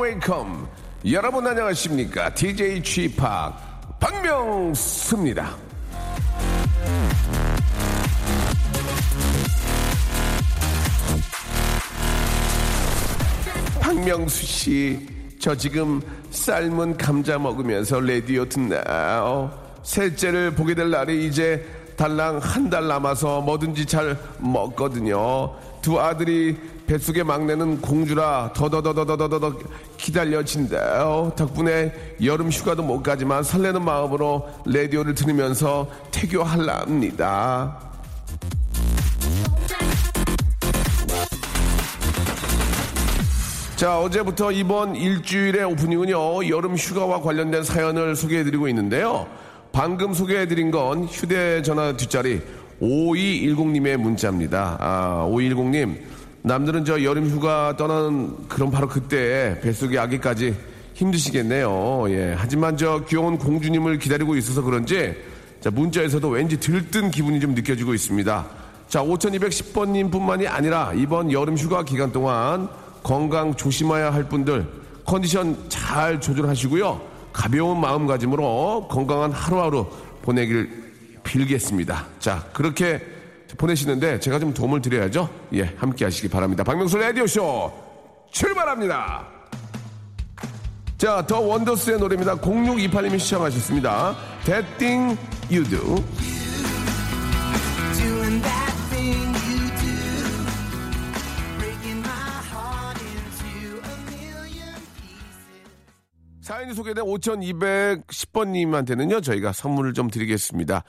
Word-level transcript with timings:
welcome. 0.00 0.66
여러분 1.04 1.46
안녕하십니까? 1.46 2.32
DJ 2.32 2.82
Chip 2.82 3.20
박명수입니다. 4.00 5.63
박명수 14.04 14.44
씨, 14.44 15.08
저 15.38 15.56
지금 15.56 15.98
삶은 16.30 16.98
감자 16.98 17.38
먹으면서 17.38 18.00
라디오 18.00 18.44
듣나요? 18.44 19.50
셋째를 19.82 20.50
보게 20.54 20.74
될 20.74 20.90
날이 20.90 21.26
이제 21.26 21.64
달랑 21.96 22.36
한 22.36 22.68
달 22.68 22.86
남아서 22.86 23.40
뭐든지 23.40 23.86
잘 23.86 24.18
먹거든요. 24.40 25.54
두 25.80 25.98
아들이 25.98 26.54
뱃속의 26.86 27.24
막내는 27.24 27.80
공주라 27.80 28.52
더더더더더더더 28.54 29.58
기다려진다요. 29.96 31.32
덕분에 31.34 31.94
여름 32.22 32.50
휴가도 32.50 32.82
못 32.82 33.02
가지만 33.02 33.42
설레는 33.42 33.82
마음으로 33.82 34.46
라디오를 34.66 35.14
들으면서 35.14 35.88
태교할랍니다. 36.10 37.93
자, 43.84 44.00
어제부터 44.00 44.50
이번 44.50 44.96
일주일의 44.96 45.62
오프닝은요, 45.64 46.48
여름 46.48 46.74
휴가와 46.74 47.20
관련된 47.20 47.64
사연을 47.64 48.16
소개해드리고 48.16 48.66
있는데요. 48.68 49.26
방금 49.72 50.14
소개해드린 50.14 50.70
건 50.70 51.04
휴대전화 51.04 51.94
뒷자리 51.94 52.40
5210님의 52.80 53.98
문자입니다. 53.98 54.78
아, 54.80 55.28
5210님. 55.30 55.98
남들은 56.40 56.86
저 56.86 57.02
여름 57.02 57.28
휴가 57.28 57.76
떠나는 57.76 58.48
그런 58.48 58.70
바로 58.70 58.88
그때 58.88 59.60
뱃속의 59.60 59.98
아기까지 59.98 60.54
힘드시겠네요. 60.94 62.06
예. 62.08 62.34
하지만 62.38 62.78
저 62.78 63.04
귀여운 63.06 63.36
공주님을 63.36 63.98
기다리고 63.98 64.34
있어서 64.36 64.62
그런지 64.62 65.14
자, 65.60 65.70
문자에서도 65.70 66.26
왠지 66.26 66.58
들뜬 66.58 67.10
기분이 67.10 67.38
좀 67.38 67.54
느껴지고 67.54 67.92
있습니다. 67.92 68.46
자, 68.88 69.02
5210번님 69.02 70.10
뿐만이 70.10 70.46
아니라 70.46 70.94
이번 70.94 71.30
여름 71.30 71.58
휴가 71.58 71.84
기간 71.84 72.12
동안 72.12 72.70
건강 73.04 73.54
조심해야 73.54 74.12
할 74.12 74.24
분들 74.28 74.66
컨디션 75.04 75.56
잘 75.68 76.20
조절하시고요. 76.20 77.00
가벼운 77.32 77.80
마음가짐으로 77.80 78.88
건강한 78.90 79.30
하루하루 79.30 79.86
보내길 80.22 81.20
빌겠습니다. 81.22 82.06
자, 82.18 82.44
그렇게 82.52 83.00
보내시는데 83.58 84.18
제가 84.18 84.38
좀 84.38 84.52
도움을 84.54 84.80
드려야죠. 84.80 85.28
예, 85.52 85.74
함께 85.76 86.06
하시기 86.06 86.28
바랍니다. 86.28 86.64
박명수 86.64 86.96
라디오쇼 86.96 87.72
출발합니다. 88.32 89.26
자, 90.96 91.24
더 91.26 91.40
원더스의 91.40 91.98
노래입니다. 91.98 92.36
0628님이 92.36 93.18
시청하셨습니다. 93.18 94.16
That 94.44 94.66
thing 94.78 95.18
you 95.50 95.62
do. 95.68 96.02
사연이 106.64 106.74
소개된 106.74 107.04
5210번님한테는요, 107.04 109.22
저희가 109.22 109.52
선물을 109.52 109.92
좀 109.92 110.08
드리겠습니다. 110.08 110.82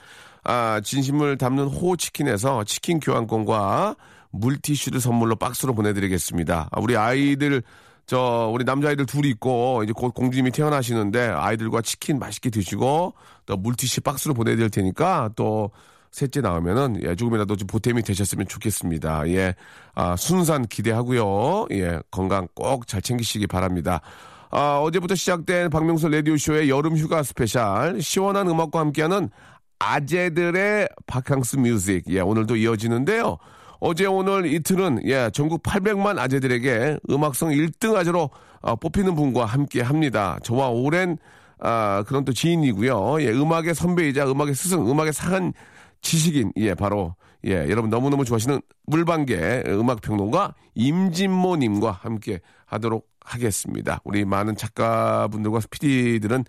아, 0.46 0.80
진심을 0.81 1.38
담는 1.38 1.66
호치킨에서 1.66 2.63
치킨 2.63 3.02
교환권과 3.02 3.97
물티슈를 4.31 5.02
선물로 5.02 5.36
박스로 5.36 5.75
보내드리겠습니다. 5.75 6.69
아, 6.72 6.80
우리 6.80 6.96
아이들, 6.96 7.62
저, 8.06 8.50
우리 8.53 8.63
남자아이들 8.63 9.06
둘이 9.06 9.28
있고, 9.31 9.84
이제 9.84 9.91
곧 9.94 10.13
공주님이 10.13 10.52
태어나시는데, 10.52 11.28
아이들과 11.28 11.81
치킨 11.81 12.19
맛있게 12.19 12.52
드시고, 12.52 13.13
또 13.46 13.57
물티슈 13.57 14.00
박스로 14.02 14.34
보내드릴 14.34 14.69
테니까, 14.69 15.31
또, 15.36 15.72
셋째 16.12 16.40
나오면은, 16.40 17.02
예, 17.03 17.16
조금이라도 17.16 17.57
좀 17.57 17.68
보탬이 17.68 18.02
되셨으면 18.02 18.47
좋겠습니다. 18.47 19.28
예, 19.31 19.56
아, 19.94 20.16
순산 20.16 20.66
기대하고요. 20.68 21.68
예, 21.72 22.00
건강 22.12 22.47
꼭 22.53 22.88
잘 22.88 23.02
챙기시기 23.02 23.47
바랍니다. 23.47 24.00
아, 24.51 24.79
어제부터 24.79 25.16
시작된 25.16 25.69
박명수 25.69 26.07
라디오쇼의 26.09 26.69
여름 26.69 26.97
휴가 26.97 27.23
스페셜, 27.23 28.01
시원한 28.01 28.47
음악과 28.47 28.79
함께하는 28.79 29.29
아재들의 29.79 30.89
바캉스 31.07 31.57
Music. 31.57 32.03
예, 32.09 32.22
오늘도 32.22 32.56
이어지는데요. 32.56 33.38
어제 33.79 34.06
오늘 34.06 34.45
이틀은 34.45 35.01
예, 35.06 35.29
전국 35.33 35.61
800만 35.63 36.17
아재들에게 36.17 37.00
음악성 37.09 37.50
1등 37.50 37.95
아재로 37.95 38.29
어, 38.61 38.75
뽑히는 38.78 39.16
분과 39.16 39.45
함께 39.45 39.81
합니다. 39.81 40.39
저와 40.44 40.69
오랜 40.69 41.17
아, 41.59 42.03
그런 42.07 42.25
또 42.25 42.33
지인이고요. 42.33 43.22
예, 43.22 43.29
음악의 43.31 43.75
선배이자 43.75 44.29
음악의 44.29 44.56
스승, 44.56 44.89
음악의 44.89 45.13
상한 45.13 45.53
지식인, 46.01 46.51
예, 46.57 46.73
바로, 46.73 47.16
예, 47.45 47.67
여러분 47.69 47.89
너무너무 47.89 48.25
좋아하시는 48.25 48.61
물방개 48.88 49.63
음악평론가 49.67 50.56
임진모님과 50.73 51.91
함께 51.91 52.39
하도록 52.66 53.07
하겠습니다. 53.22 54.01
우리 54.03 54.25
많은 54.25 54.56
작가분들과 54.56 55.59
PD들은 55.69 56.45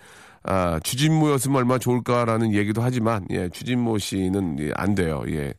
아, 0.49 0.79
주진모였으면 0.81 1.57
얼마나 1.57 1.79
좋을까라는 1.79 2.55
얘기도 2.55 2.81
하지만, 2.81 3.27
예, 3.31 3.49
주진모 3.49 3.99
씨는 3.99 4.61
예, 4.61 4.71
안 4.77 4.95
돼요. 4.95 5.25
예. 5.29 5.53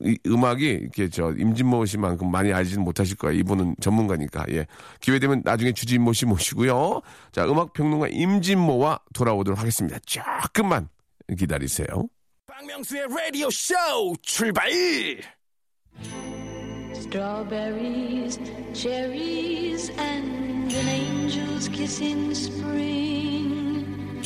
이 0.00 0.18
음악이 0.26 0.66
이렇게 0.66 1.10
저 1.10 1.30
임진모 1.32 1.84
씨만큼 1.84 2.30
많이 2.30 2.50
알지는 2.50 2.82
못하실 2.82 3.18
거예요. 3.18 3.38
이분은 3.40 3.76
전문가니까. 3.82 4.46
예. 4.52 4.66
기회 5.00 5.18
되면 5.18 5.42
나중에 5.44 5.72
주진모 5.72 6.14
씨 6.14 6.24
모시고요. 6.24 7.02
자, 7.32 7.44
음악 7.44 7.74
평론가 7.74 8.08
임진모와 8.08 9.00
돌아오도록 9.12 9.60
하겠습니다. 9.60 9.98
조금만 10.06 10.88
기다리세요. 11.36 11.86
박명수의 12.53 13.07
라디오 13.09 13.49
쇼 13.49 13.73
출발! 14.21 14.69
Strawberries, 16.93 18.39
cherries, 18.73 19.89
and 19.97 20.71
an 20.71 20.87
angel's 20.87 21.67
kiss 21.67 21.99
in 22.01 22.35
spring. 22.35 24.21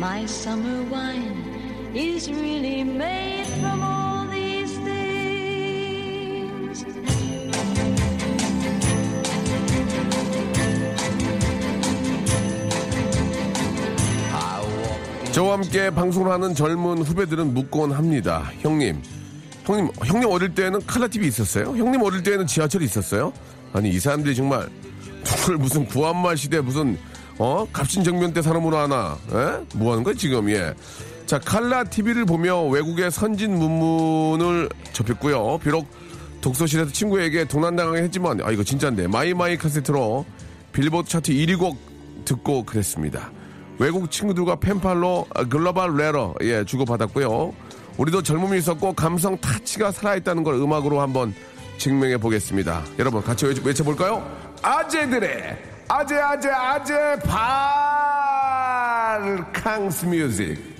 My 0.00 0.26
summer 0.26 0.82
wine 0.90 1.92
is 1.94 2.28
really 2.28 2.82
made 2.82 3.46
from 3.60 3.80
all 3.82 4.26
these 4.26 4.76
things. 4.78 6.84
저와 15.41 15.53
함께 15.53 15.89
방송을 15.89 16.31
하는 16.31 16.53
젊은 16.53 16.99
후배들은 16.99 17.55
묻곤 17.55 17.93
합니다. 17.93 18.51
형님, 18.59 19.01
형님, 19.65 19.89
형님 20.05 20.29
어릴 20.29 20.53
때는 20.53 20.85
칼라 20.85 21.07
TV 21.07 21.29
있었어요? 21.29 21.75
형님 21.75 21.99
어릴 22.03 22.21
때는 22.21 22.45
지하철 22.45 22.83
있었어요? 22.83 23.33
아니 23.73 23.89
이 23.89 23.99
사람들이 23.99 24.35
정말 24.35 24.69
누굴 25.23 25.57
무슨 25.57 25.87
구한말 25.87 26.37
시대 26.37 26.61
무슨 26.61 26.95
어 27.39 27.65
갑신정변 27.73 28.33
때 28.33 28.43
사람으로 28.43 28.77
하나? 28.77 29.17
에? 29.29 29.65
뭐 29.73 29.93
하는 29.93 30.03
거야 30.03 30.13
지금 30.13 30.47
예. 30.51 30.75
자 31.25 31.39
칼라 31.39 31.85
TV를 31.85 32.25
보며 32.25 32.61
외국의 32.65 33.09
선진 33.09 33.57
문물을 33.57 34.69
접했고요. 34.93 35.57
비록 35.63 35.87
독서실에서 36.41 36.91
친구에게 36.91 37.45
도난당하긴 37.45 38.03
했지만 38.03 38.41
아 38.43 38.51
이거 38.51 38.63
진짜인데 38.63 39.07
마이마이 39.07 39.57
카세트로 39.57 40.23
빌보드 40.71 41.09
차트 41.09 41.31
1위 41.31 41.57
곡 41.57 41.79
듣고 42.25 42.63
그랬습니다. 42.63 43.31
외국 43.81 44.11
친구들과 44.11 44.57
펜팔로 44.57 45.25
글로벌 45.49 45.97
레러 45.97 46.35
예 46.41 46.63
주고받았고요. 46.63 47.51
우리도 47.97 48.21
젊음이 48.21 48.59
있었고 48.59 48.93
감성 48.93 49.35
타치가 49.39 49.91
살아있다는 49.91 50.43
걸 50.43 50.53
음악으로 50.53 51.01
한번 51.01 51.33
증명해 51.79 52.17
보겠습니다. 52.17 52.83
여러분 52.99 53.23
같이 53.23 53.47
외쳐, 53.47 53.63
외쳐볼까요? 53.65 54.23
아재들의 54.61 55.57
아재 55.87 56.15
아재 56.15 56.49
아재 56.51 57.19
발캉스 59.63 60.05
뮤직 60.05 60.70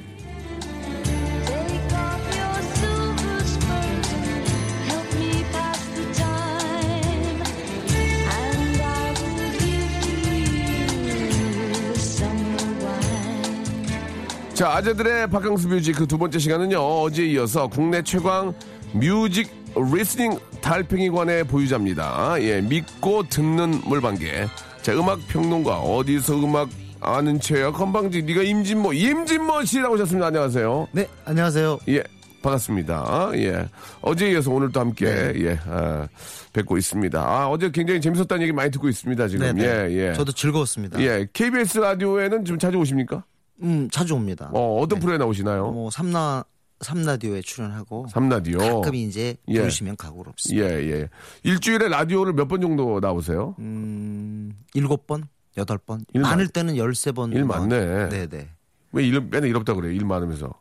자, 14.62 14.74
아재들의 14.74 15.28
바캉스 15.32 15.66
뮤직 15.66 15.94
그 15.94 16.06
두 16.06 16.20
번째 16.20 16.38
시간은요, 16.38 16.78
어제에 16.78 17.26
이어서 17.30 17.66
국내 17.66 18.04
최강 18.04 18.54
music 18.94 19.50
listening 19.76 20.38
달팽이관의 20.62 21.46
보유자입니다. 21.46 22.36
예, 22.42 22.62
믿고 22.62 23.24
듣는 23.28 23.82
물방개. 23.88 24.46
자, 24.84 24.94
음악 24.94 25.18
평론가, 25.30 25.80
어디서 25.80 26.44
음악 26.44 26.70
아는 27.00 27.40
체야 27.40 27.72
건방지, 27.72 28.22
네가 28.22 28.44
임진모, 28.44 28.94
임진모 28.94 29.66
씨라고 29.66 29.96
오셨습니다. 29.96 30.28
안녕하세요. 30.28 30.90
네, 30.92 31.08
안녕하세요. 31.26 31.80
예, 31.90 32.04
반갑습니다. 32.44 33.32
예. 33.38 33.68
어제에 34.02 34.34
이어서 34.34 34.52
오늘 34.52 34.72
또 34.72 34.80
함께, 34.80 35.06
네. 35.06 35.34
예, 35.38 35.60
아, 35.66 36.08
뵙고 36.54 36.78
있습니다. 36.78 37.20
아, 37.20 37.48
어제 37.48 37.72
굉장히 37.72 38.00
재밌었다는 38.00 38.44
얘기 38.44 38.52
많이 38.52 38.70
듣고 38.70 38.90
있습니다, 38.90 39.28
지금. 39.28 39.56
네, 39.56 39.64
예, 39.64 39.88
네. 39.88 40.10
예. 40.10 40.14
저도 40.14 40.32
즐거웠습니다. 40.32 41.02
예, 41.02 41.26
KBS 41.34 41.80
라디오에는 41.80 42.46
좀 42.46 42.60
자주 42.60 42.78
오십니까? 42.78 43.24
음, 43.64 43.90
자주 43.92 44.16
옵니다. 44.16 44.50
어, 44.54 44.80
어떤 44.82 45.00
프로에 45.00 45.18
나오시나요? 45.18 45.72
뭐 45.72 45.92
삼나 45.92 46.44
삼라디오에 46.80 47.42
출연하고 47.42 48.08
삼라디오. 48.10 48.58
가끔 48.58 48.96
이제 48.96 49.36
예. 49.50 49.60
부르시면 49.60 49.98
가고 49.98 50.24
없습니다. 50.28 50.66
예, 50.68 50.74
예. 50.92 51.10
일주일에 51.44 51.90
라디오를 51.90 52.34
몇 52.34 52.48
번 52.48 52.60
정도 52.62 53.00
나오세요? 53.00 53.56
음, 53.60 54.54
일곱 54.74 55.06
번, 55.06 55.28
여덟 55.58 55.78
번, 55.78 56.04
일 56.14 56.22
많을 56.22 56.46
많- 56.46 56.52
때는 56.52 56.78
열세 56.78 57.12
번. 57.12 57.32
일 57.34 57.46
많네. 57.46 58.10
네, 58.10 58.28
네. 58.28 58.50
왜 58.94 59.06
일, 59.06 59.22
맨날 59.22 59.50
일 59.50 59.56
없다 59.58 59.76
그래요? 59.76 59.92
일 59.92 60.06
많으면서. 60.06 60.52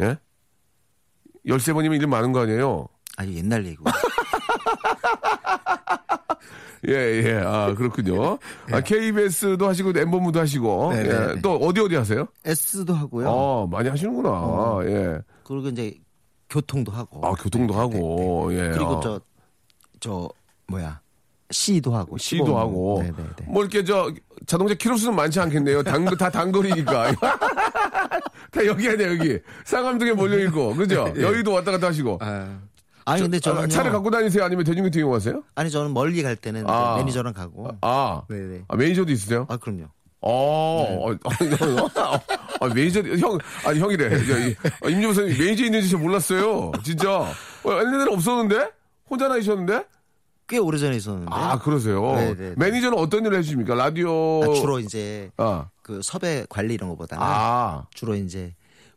예? 0.00 0.16
열세 1.46 1.72
번이면 1.74 2.00
일 2.00 2.06
많은 2.06 2.32
거 2.32 2.40
아니에요? 2.40 2.88
아니 3.18 3.36
옛날 3.36 3.66
얘기고. 3.66 3.84
예, 6.86 6.92
예. 6.92 7.42
아, 7.44 7.74
그렇군요. 7.74 8.38
아, 8.70 8.80
KBS도 8.80 9.66
하시고, 9.66 9.92
엠본무도 9.96 10.40
하시고. 10.40 10.92
네, 10.92 10.98
예. 11.00 11.02
네, 11.02 11.34
네. 11.34 11.40
또 11.42 11.56
어디 11.56 11.80
어디 11.80 11.96
하세요? 11.96 12.26
S도 12.44 12.94
하고요. 12.94 13.28
어, 13.28 13.66
많이 13.66 13.88
하시는구나. 13.88 14.78
예. 14.84 15.18
그리고 15.44 15.68
이제 15.68 15.94
교통도 16.50 16.92
하고. 16.92 17.26
아, 17.26 17.32
교통도 17.32 17.74
네, 17.74 17.78
네, 17.78 17.78
하고. 17.78 18.46
네, 18.50 18.56
네. 18.56 18.66
예. 18.66 18.70
그리고 18.70 18.96
아. 18.96 19.00
저 19.00 19.20
저 20.00 20.28
뭐야 20.68 21.00
C도 21.50 21.94
하고 21.94 22.18
시범. 22.18 22.56
하고. 22.56 23.00
네, 23.02 23.10
네, 23.16 23.22
네. 23.38 23.44
뭐 23.48 23.62
이렇게 23.62 23.84
저 23.84 24.12
자동차 24.46 24.74
키로수는 24.74 25.14
많지 25.14 25.38
않겠네요. 25.38 25.82
단, 25.84 26.04
다 26.16 26.28
단거리니까. 26.28 27.12
다 28.50 28.66
여기 28.66 28.88
아니야, 28.88 29.10
여기. 29.10 29.38
상암동에 29.64 30.12
몰려 30.12 30.38
있고. 30.46 30.74
그죠? 30.74 31.12
여의도 31.16 31.52
왔다 31.52 31.70
갔다 31.70 31.86
하시고. 31.86 32.18
아, 32.20 32.58
아니 33.06 33.22
근데 33.22 33.38
저- 33.40 33.52
아, 33.52 33.54
저는 33.54 33.68
차를 33.70 33.92
갖고 33.92 34.10
다니세요? 34.10 34.44
아니면 34.44 34.64
대중교통 34.64 35.00
이용하세요? 35.00 35.42
아니 35.54 35.70
저는 35.70 35.94
멀리 35.94 36.22
갈 36.22 36.36
때는 36.36 36.64
아. 36.68 36.96
매니저랑 36.98 37.32
가고. 37.32 37.68
아. 37.80 38.22
네네. 38.28 38.64
아, 38.68 38.76
매니저도 38.76 39.10
있으세요? 39.12 39.46
아 39.48 39.56
그럼요. 39.56 39.84
어, 40.20 40.30
어, 40.30 41.12
어, 41.12 42.20
아, 42.60 42.66
매니저, 42.74 43.00
형, 43.18 43.38
아니, 43.64 43.78
형이래. 43.78 44.06
아, 44.82 44.88
임진모 44.88 45.12
선생님 45.14 45.38
매니저 45.44 45.64
있는지 45.66 45.88
저 45.90 45.98
몰랐어요. 45.98 46.72
진짜. 46.82 47.10
어, 47.20 47.32
옛날에 47.64 48.12
없었는데? 48.12 48.70
혼자 49.08 49.28
다니셨는데? 49.28 49.84
꽤 50.48 50.58
오래 50.58 50.78
전에 50.78 50.96
있었는데. 50.96 51.28
아, 51.32 51.58
그러세요. 51.60 52.02
네, 52.16 52.34
네, 52.34 52.48
네. 52.50 52.54
매니저는 52.56 52.98
어떤 52.98 53.24
일을 53.24 53.38
해주십니까? 53.38 53.74
라디오. 53.76 54.42
아, 54.42 54.54
주로 54.54 54.80
이제 54.80 55.30
아, 55.36 55.68
그 55.82 56.00
섭외 56.02 56.44
관리 56.48 56.74
이런 56.74 56.88
거보다는 56.88 57.22
아, 57.24 57.84
주로 57.94 58.16
이제 58.16 58.54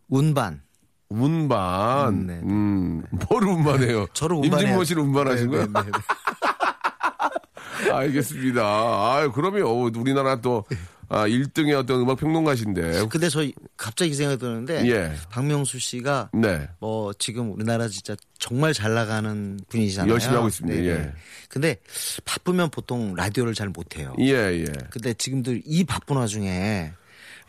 운반. 0.08 0.62
운반. 1.10 2.14
음, 2.14 2.28
네, 2.28 2.34
네. 2.36 2.42
음, 2.44 3.04
뭘 3.30 3.44
운반해요? 3.44 4.08
저를 4.14 4.38
운반해요. 4.38 4.60
임진모 4.68 4.84
씨를 4.84 5.02
운반하신 5.04 5.46
네, 5.50 5.52
거예요? 5.52 5.66
네, 5.68 5.82
네, 5.82 5.92
네. 5.92 5.92
알겠습니다. 7.92 8.62
아, 8.64 9.32
그러면 9.34 9.64
어, 9.64 9.72
우리나라 9.96 10.40
또 10.42 10.66
아, 11.12 11.28
1등의 11.28 11.76
어떤 11.76 12.02
음악 12.02 12.20
평론가신데. 12.20 13.08
근데 13.10 13.30
저 13.30 13.44
갑자기 13.78 14.14
생각이 14.14 14.40
드는데 14.40 14.86
예. 14.88 15.12
박명수 15.32 15.80
씨가 15.80 16.30
네. 16.34 16.68
뭐 16.80 17.12
지금 17.14 17.52
우리나라 17.52 17.88
진짜 17.88 18.16
정말 18.38 18.74
잘 18.74 18.94
나가는 18.94 19.60
분이잖아요. 19.70 20.14
열심히 20.14 20.36
하고 20.36 20.48
있습니다. 20.48 20.84
예. 20.84 21.12
근데 21.50 21.78
바쁘면 22.26 22.70
보통 22.70 23.16
라디오를 23.16 23.56
잘 23.56 23.70
못 23.70 23.98
해요. 23.98 24.14
예, 24.20 24.34
예. 24.36 24.66
근데 24.92 25.14
지금들 25.16 25.64
이 25.66 25.84
바쁜 25.84 26.18
와중에 26.18 26.92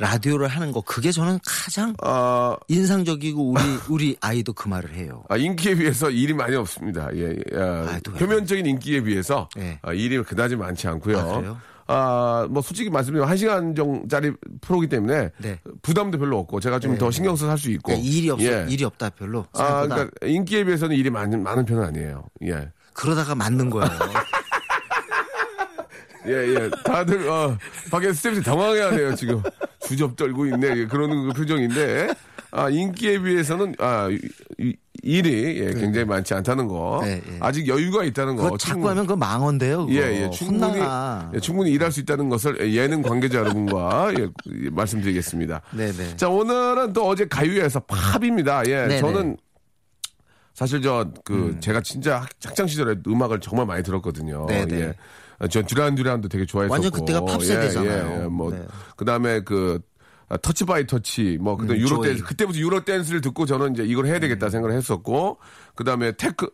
라디오를 0.00 0.48
하는 0.48 0.72
거 0.72 0.80
그게 0.80 1.12
저는 1.12 1.38
가장 1.44 1.94
아, 2.02 2.56
인상적이고 2.68 3.50
우리 3.50 3.60
우리 3.90 4.16
아이도 4.20 4.54
그 4.54 4.66
말을 4.66 4.94
해요. 4.94 5.22
아, 5.28 5.36
인기에 5.36 5.74
비해서 5.74 6.08
일이 6.10 6.32
많이 6.32 6.56
없습니다. 6.56 7.08
예, 7.14 7.36
예. 7.52 7.58
아, 7.58 7.86
아, 7.86 8.00
표면적인 8.18 8.64
인기에 8.64 9.02
비해서 9.02 9.48
예. 9.58 9.78
아, 9.82 9.92
일이 9.92 10.20
그다지 10.22 10.56
많지 10.56 10.88
않고요. 10.88 11.18
아? 11.18 11.60
아, 11.92 12.46
뭐 12.48 12.62
솔직히 12.62 12.88
말씀드리면 12.88 13.28
한 13.28 13.36
시간 13.36 13.74
정짜리 13.74 14.32
프로기 14.60 14.86
때문에 14.88 15.30
네. 15.38 15.58
부담도 15.82 16.18
별로 16.18 16.38
없고 16.38 16.60
제가 16.60 16.78
좀더 16.78 17.10
신경 17.10 17.36
써서 17.36 17.50
할 17.50 17.58
수 17.58 17.70
있고 17.72 17.88
그러니까 17.92 18.08
일이 18.08 18.30
없어 18.30 18.44
예. 18.46 18.66
일이 18.70 18.84
없다 18.84 19.10
별로. 19.10 19.44
아, 19.52 19.58
생각보다 19.58 19.94
그러니까 19.96 20.26
인기에 20.26 20.64
비해서는 20.64 20.96
일이 20.96 21.10
많은 21.10 21.42
많은 21.42 21.64
편은 21.66 21.82
아니에요. 21.84 22.24
예. 22.46 22.70
그러다가 22.94 23.34
맞는 23.34 23.68
거예요. 23.68 23.90
예, 26.26 26.32
예. 26.32 26.70
다들, 26.84 27.28
어, 27.28 27.56
밖에 27.90 28.12
스태프들이 28.12 28.44
당황해하네요, 28.44 29.14
지금. 29.14 29.42
주접 29.80 30.16
떨고 30.16 30.46
있네. 30.46 30.76
예, 30.76 30.86
그런 30.86 31.28
그 31.28 31.32
표정인데. 31.32 32.08
아, 32.52 32.68
인기에 32.68 33.20
비해서는, 33.20 33.76
아, 33.78 34.08
일이, 35.02 35.60
예, 35.60 35.72
굉장히 35.72 36.04
많지 36.04 36.34
않다는 36.34 36.66
거. 36.66 37.00
네, 37.04 37.22
예. 37.26 37.36
아직 37.40 37.66
여유가 37.68 38.02
있다는 38.04 38.34
거. 38.36 38.56
자꾸 38.58 38.88
하면 38.90 39.04
그거 39.06 39.16
망언데요. 39.16 39.86
예, 39.90 40.24
예. 40.24 40.30
충분히. 40.30 40.80
예, 41.34 41.38
충분히 41.40 41.70
일할 41.70 41.92
수 41.92 42.00
있다는 42.00 42.28
것을 42.28 42.74
예능 42.74 43.02
관계자 43.02 43.38
여러분과 43.38 44.12
예, 44.18 44.22
예, 44.64 44.70
말씀드리겠습니다. 44.70 45.62
네 45.72 45.92
네. 45.92 46.16
자, 46.16 46.28
오늘은 46.28 46.92
또 46.92 47.06
어제 47.06 47.24
가요에서 47.26 47.80
팝입니다. 47.80 48.62
예, 48.66 48.86
네네. 48.88 48.98
저는 49.00 49.36
사실 50.52 50.82
저, 50.82 51.08
그, 51.24 51.56
제가 51.60 51.80
진짜 51.82 52.18
학- 52.18 52.28
학창 52.44 52.66
시절에 52.66 52.96
음악을 53.06 53.40
정말 53.40 53.64
많이 53.66 53.82
들었거든요. 53.84 54.46
네 54.48 54.66
네. 54.66 54.80
예. 54.80 54.94
전 55.48 55.64
듀란 55.66 55.94
듀란도 55.94 56.28
되게 56.28 56.44
좋아했었고. 56.46 56.72
완전 56.72 56.90
그때가 56.90 57.24
팝 57.24 57.42
세대잖아요. 57.42 58.10
예, 58.18 58.22
예, 58.24 58.26
뭐, 58.26 58.50
네. 58.50 58.62
그 58.96 59.04
다음에 59.04 59.40
그, 59.42 59.80
아, 60.28 60.36
Touch 60.36 60.64
by 60.64 60.86
Touch, 60.86 61.38
뭐, 61.40 61.56
그다음 61.56 61.76
음, 61.76 61.80
유로 61.80 61.88
조이. 61.96 62.08
댄스, 62.08 62.22
그때부터 62.24 62.58
유로 62.60 62.84
댄스를 62.84 63.20
듣고 63.20 63.46
저는 63.46 63.74
이제 63.74 63.82
이걸 63.84 64.06
해야 64.06 64.20
되겠다 64.20 64.46
음. 64.46 64.50
생각을 64.50 64.76
했었고, 64.76 65.38
그 65.74 65.82
다음에 65.82 66.12
테크, 66.12 66.48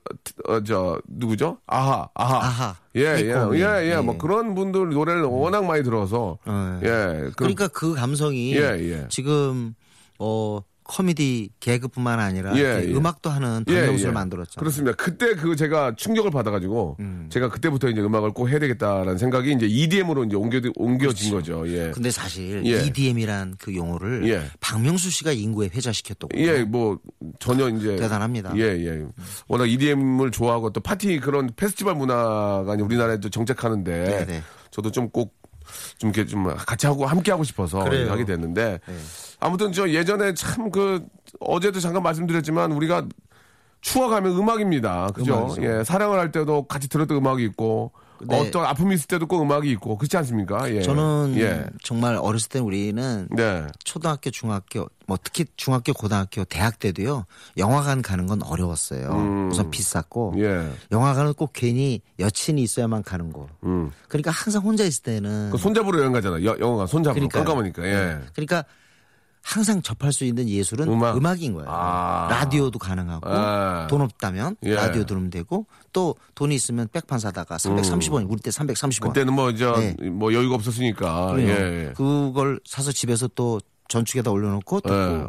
어, 0.49 0.63
저, 0.63 0.99
누구죠? 1.09 1.59
아하, 1.67 2.09
아하. 2.15 2.37
아하. 2.39 2.77
예, 2.97 3.01
예. 3.03 3.35
예, 3.55 3.91
예, 3.93 3.97
뭐 4.01 4.15
예. 4.15 4.19
그런 4.19 4.55
분들 4.55 4.91
노래를 4.91 5.25
워낙 5.25 5.65
많이 5.67 5.83
들어서, 5.83 6.39
어, 6.47 6.81
예. 6.83 6.87
그럼- 6.89 7.33
그러니까 7.37 7.69
그 7.69 7.93
감성이 7.95 8.55
예, 8.57 8.61
예. 8.79 9.07
지금 9.11 9.75
어 10.19 10.61
코미디 10.85 11.51
개그뿐만 11.61 12.21
아니라 12.21 12.57
예, 12.57 12.81
예. 12.87 12.95
음악도 12.95 13.29
하는 13.29 13.65
예, 13.69 13.75
박명수를 13.81 14.11
예. 14.11 14.15
만들었죠. 14.15 14.59
그렇습니다. 14.61 14.97
그때 14.97 15.35
그 15.35 15.57
제가 15.57 15.95
충격을 15.97 16.31
받아가지고 16.31 16.97
음. 17.01 17.16
제가 17.37 17.51
그때부터 17.51 17.91
이제 17.91 18.01
음악을 18.01 18.31
꼭 18.31 18.49
해야 18.49 18.59
되겠다라는 18.59 19.19
생각이 19.19 19.53
이제 19.53 19.67
EDM으로 19.67 20.25
이제 20.25 20.37
옮겨 20.37 20.59
옮겨진 20.75 21.33
거죠. 21.33 21.65
예. 21.69 21.91
근데 21.91 22.11
사실 22.11 22.63
예. 22.65 22.83
EDM이란 22.87 23.57
그 23.59 23.75
용어를 23.77 24.27
예. 24.31 24.43
박명수 24.61 25.11
씨가 25.11 25.33
인구에 25.33 25.69
회자시켰다고. 25.69 26.31
예, 26.41 26.63
뭐 26.63 26.99
전혀 27.39 27.69
이제 27.69 27.97
대단합니다. 27.97 28.57
예, 28.57 28.63
예. 28.63 29.05
워낙 29.49 29.69
EDM을 29.69 30.31
좋아하고 30.31 30.71
또 30.73 30.81
파티 30.81 31.21
그런 31.21 31.51
페스티벌 31.55 31.95
문화가 31.97 32.73
이제 32.75 32.83
우리나라에 32.83 33.21
또 33.21 33.29
정착하는데 33.29 34.05
네네. 34.25 34.43
저도 34.71 34.91
좀꼭 34.91 35.35
좀 35.99 36.11
이렇게 36.15 36.25
좀 36.25 36.47
같이 36.57 36.87
하고 36.87 37.05
함께 37.05 37.33
하고 37.33 37.45
싶어서 37.45 37.85
그래요. 37.85 38.11
하게 38.11 38.25
됐는데 38.25 38.79
네. 38.87 38.95
아무튼 39.41 39.73
저 39.73 39.87
예전에 39.91 40.33
참 40.33 40.71
그 40.71 41.05
어제도 41.41 41.81
잠깐 41.81 42.03
말씀드렸지만 42.03 42.73
우리가 42.73 43.07
추억하면 43.87 44.37
음악입니다. 44.37 45.11
그죠? 45.15 45.39
음악이죠. 45.39 45.63
예, 45.63 45.85
사랑을 45.85 46.19
할 46.19 46.33
때도 46.33 46.67
같이 46.67 46.89
들었던 46.89 47.17
음악이 47.17 47.45
있고 47.45 47.93
네. 48.21 48.37
어떤 48.41 48.65
아픔이 48.65 48.95
있을 48.97 49.07
때도 49.07 49.27
꼭 49.29 49.43
음악이 49.43 49.71
있고 49.73 49.97
그렇지 49.97 50.17
않습니까? 50.17 50.69
예. 50.73 50.83
저는 50.83 51.35
예. 51.37 51.67
정말 51.85 52.17
어렸을 52.17 52.49
때 52.49 52.59
우리는 52.59 53.29
네. 53.31 53.65
초등학교, 53.85 54.31
중학교, 54.31 54.89
뭐 55.07 55.17
특히 55.23 55.45
중학교, 55.57 55.93
고등학교, 55.93 56.45
대학 56.45 56.81
때도요. 56.81 57.27
영화관 57.59 58.03
가는 58.03 58.27
건 58.27 58.43
어려웠어요. 58.43 59.09
음. 59.11 59.51
우선 59.53 59.71
비쌌고 59.71 60.35
예. 60.39 60.69
영화관은 60.91 61.35
꼭 61.35 61.51
괜히 61.53 62.01
여친이 62.19 62.61
있어야만 62.63 63.05
가는 63.05 63.33
거. 63.33 63.47
음. 63.63 63.93
그러니까 64.09 64.33
항상 64.33 64.63
혼자 64.63 64.83
있을 64.83 65.05
때는 65.05 65.51
그 65.53 65.59
손잡으로 65.59 66.01
여행 66.01 66.13
가잖아. 66.13 66.43
여, 66.43 66.57
영화가 66.59 66.87
손잡으로 66.87 67.29
그러니까요. 67.29 67.45
깜깜하니까. 67.45 67.85
예. 67.87 68.19
그러니까 68.33 68.65
항상 69.47 69.81
접할 69.81 70.13
수 70.13 70.25
있는 70.25 70.49
예술은 70.49 70.89
음악? 70.89 71.41
인 71.41 71.53
거예요. 71.53 71.69
아. 71.71 72.27
라디오도 72.29 72.81
가능하고 72.81 73.29
아. 73.29 73.87
돈 73.89 74.01
없다면 74.01 74.57
예. 74.65 74.75
라디오 74.75 75.05
들으면 75.05 75.31
되고 75.31 75.67
또 75.93 76.17
돈이 76.35 76.55
있으면 76.57 76.89
백판 76.93 77.21
사다가 77.21 77.57
330원 77.57 78.27
우리 78.29 78.41
때 78.41 78.51
330원. 78.51 79.05
음. 79.07 79.09
그때는 79.13 79.33
뭐, 79.33 79.55
저, 79.55 79.77
네. 79.79 79.95
뭐 80.11 80.33
여유가 80.33 80.57
없었으니까. 80.57 81.33
그래요. 81.33 81.49
예. 81.51 81.93
그걸 81.97 82.59
사서 82.65 82.91
집에서 82.91 83.29
또 83.37 83.61
전축에다 83.89 84.33
올려놓고 84.33 84.81
또 84.81 84.93
예. 84.93 85.27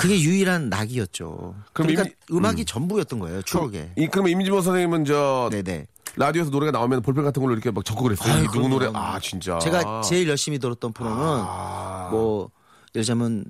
그게 0.00 0.20
유일한 0.20 0.68
낙이었죠. 0.68 1.54
그럼 1.72 1.86
그러니까 1.86 2.02
이미- 2.02 2.36
음악이 2.36 2.64
전부였던 2.64 3.20
거예요. 3.20 3.42
추억에. 3.42 3.92
이, 3.96 4.08
그러면 4.08 4.32
임진모 4.32 4.60
선생님은 4.60 5.04
저, 5.04 5.48
네네. 5.52 5.86
라디오에서 6.16 6.50
노래가 6.50 6.72
나오면 6.72 7.02
볼펜 7.02 7.22
같은 7.22 7.40
걸로 7.40 7.52
이렇게 7.54 7.70
막. 7.70 7.84
아유, 8.22 8.42
이 8.42 8.46
누구 8.52 8.68
노래? 8.68 8.88
그럼요. 8.88 8.98
아, 8.98 9.20
진짜. 9.20 9.58
제가 9.60 10.00
제일 10.02 10.28
열심히 10.28 10.58
들었던 10.58 10.92
프로는 10.92 11.16
아. 11.16 12.08
뭐 12.10 12.50
예를 12.94 13.04
들자면 13.04 13.44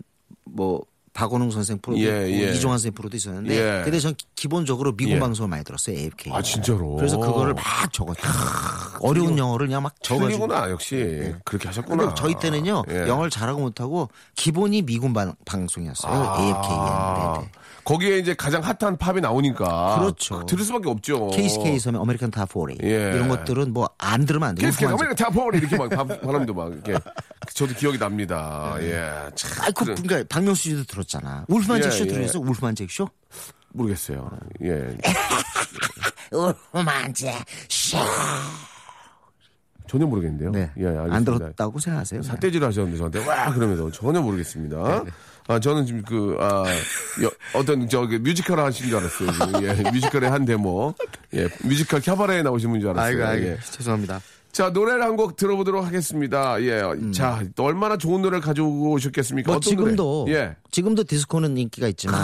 뭐 0.45 0.85
박원웅 1.15 1.51
선생 1.51 1.79
프로도 1.79 2.01
예, 2.01 2.31
있고 2.31 2.43
예. 2.47 2.55
이종환 2.55 2.79
선생 2.79 2.93
프로도 2.93 3.17
있었는데 3.17 3.55
예. 3.55 3.85
근데 3.85 4.01
전 4.01 4.15
기본적으로 4.35 4.97
미국 4.97 5.13
예. 5.13 5.19
방송을 5.19 5.49
많이 5.49 5.63
들었어요 5.63 5.97
AFK. 5.97 6.33
아, 6.33 6.41
진짜로. 6.41 6.97
그래서 6.97 7.19
그거를 7.19 7.53
막 7.55 7.65
적었죠. 7.93 8.23
어려운 9.01 9.37
영어를 9.37 9.67
그냥 9.67 9.83
막 9.83 9.95
적어가지고. 10.03 10.47
틀리구나, 10.47 10.71
역시. 10.71 11.35
그렇게 11.45 11.69
하셨구나. 11.69 12.15
저희 12.15 12.35
때는요 12.41 12.85
예. 12.91 13.09
영어를 13.09 13.31
잘하고 13.31 13.61
못하고 13.61 14.09
기본이 14.37 14.83
미군 14.83 15.13
방, 15.13 15.35
방송이었어요 15.45 16.13
아. 16.13 16.41
AFKN에. 16.41 17.43
네, 17.43 17.53
네. 17.53 17.62
거기에 17.85 18.19
이제 18.19 18.35
가장 18.35 18.63
핫한 18.63 18.97
팝이 18.97 19.21
나오니까. 19.21 19.99
그렇죠. 19.99 20.47
들을 20.47 20.65
수밖에 20.65 20.89
없죠. 20.89 21.29
KCK 21.31 21.79
섬의 21.81 22.01
American 22.01 22.31
Top 22.31 22.62
40 22.62 22.83
예. 22.85 22.89
이런 23.17 23.29
것들은 23.29 23.73
뭐 23.73 23.89
안 23.99 24.25
들으면 24.25 24.51
안 24.51 24.55
돼요. 24.55 24.71
후한 24.71 24.95
American 24.95 25.17
Top 25.17 25.45
4 25.45 25.55
이렇게 25.57 25.77
막 25.77 25.89
바- 25.91 26.05
바람도 26.21 26.55
막 26.55 26.73
이렇게. 26.73 26.95
저도 27.55 27.75
기억이 27.75 27.99
납니다. 27.99 28.77
예. 28.81 29.11
참. 29.35 29.51
아이 29.65 29.73
그 29.73 29.85
그래. 29.85 29.95
그러니까 30.01 30.29
박명수 30.35 30.63
씨도 30.63 30.85
들었잖아. 30.85 31.45
울프만 31.49 31.79
예, 31.79 31.83
잭쇼 31.83 32.05
예. 32.05 32.09
들으셨어? 32.09 32.39
울프만 32.41 32.75
잭쇼? 32.77 33.09
모르겠어요. 33.73 34.31
예. 34.65 34.97
울프만 36.33 37.15
잭쇼. 37.15 37.99
전혀 39.89 40.07
모르겠는데요. 40.07 40.51
네. 40.53 40.71
예, 40.79 40.87
알겠습니다. 40.87 41.15
안 41.17 41.25
들었다고 41.25 41.79
생각하세요? 41.79 42.23
삿대질 42.23 42.65
하셨는데 42.65 42.97
저한테 42.97 43.27
와 43.27 43.53
그러면서 43.53 43.91
전혀 43.91 44.21
모르겠습니다. 44.23 45.05
아 45.49 45.59
저는 45.59 45.87
지금 45.87 46.03
그 46.03 46.37
아, 46.41 46.65
여- 47.23 47.31
어떤 47.59 47.89
저기 47.89 48.19
뮤지컬 48.19 48.61
하신 48.61 48.89
줄 48.89 48.97
알았어요. 48.99 49.29
예, 49.65 49.91
뮤지컬의 49.91 50.31
한 50.31 50.45
데모. 50.45 50.95
예, 51.35 51.49
뮤지컬 51.65 52.01
캬바레에 52.01 52.43
나오신 52.43 52.69
분인 52.71 52.81
줄 52.81 52.91
알았어요. 52.91 53.45
예. 53.47 53.59
죄송합니다. 53.71 54.21
자 54.53 54.69
노래를 54.71 55.03
한 55.03 55.17
곡 55.17 55.37
들어보도록 55.37 55.85
하겠습니다. 55.85 56.61
예, 56.63 56.83
자또 57.13 57.65
얼마나 57.65 57.97
좋은 57.97 58.21
노래를 58.23 58.41
가지고 58.43 58.91
오셨겠습니까? 58.93 59.51
뭐 59.51 59.61
지금도 59.61 60.25
노래? 60.27 60.35
예, 60.35 60.57
지금도 60.71 61.05
디스코는 61.05 61.57
인기가 61.57 61.89
있지만 61.89 62.21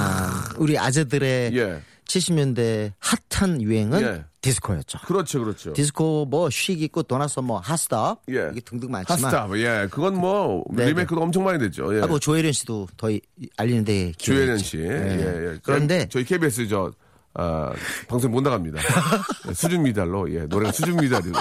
우리 0.58 0.78
아재들의 0.78 1.56
예, 1.56 1.80
70년대 2.06 2.92
핫한 2.98 3.62
유행은 3.62 4.02
예. 4.02 4.24
디스코였죠. 4.40 4.98
그렇죠, 5.06 5.40
그렇죠. 5.42 5.72
디스코 5.72 6.26
뭐 6.26 6.48
쉬기 6.50 6.84
있고 6.84 7.02
떠나서 7.02 7.42
뭐 7.42 7.58
Hot 7.58 7.82
Stuff 7.82 8.20
예. 8.30 8.48
이게 8.52 8.60
등등 8.60 8.90
많지만 8.90 9.20
Hot 9.24 9.35
Stuff, 9.35 9.56
예, 9.58 9.88
그건 9.90 10.14
뭐 10.16 10.64
네, 10.70 10.86
리메이크도 10.86 11.20
엄청 11.20 11.44
많이 11.44 11.58
됐죠. 11.58 11.96
예. 11.96 12.02
아, 12.02 12.06
뭐 12.06 12.18
조혜련 12.18 12.52
씨도 12.52 12.86
더 12.96 13.10
이- 13.10 13.20
알리는데 13.56 14.12
조혜련. 14.18 14.58
씨. 14.58 14.76
네. 14.78 14.84
예, 14.86 15.52
예. 15.54 15.58
그런데 15.62 16.06
저희 16.08 16.24
KBS 16.24 16.68
저 16.68 16.92
아, 17.34 17.72
방송 18.08 18.30
못 18.30 18.40
나갑니다. 18.40 18.80
예, 19.48 19.54
수준 19.54 19.82
미달로 19.82 20.32
예, 20.32 20.40
노래가 20.46 20.72
수준 20.72 20.96
미달이. 20.96 21.32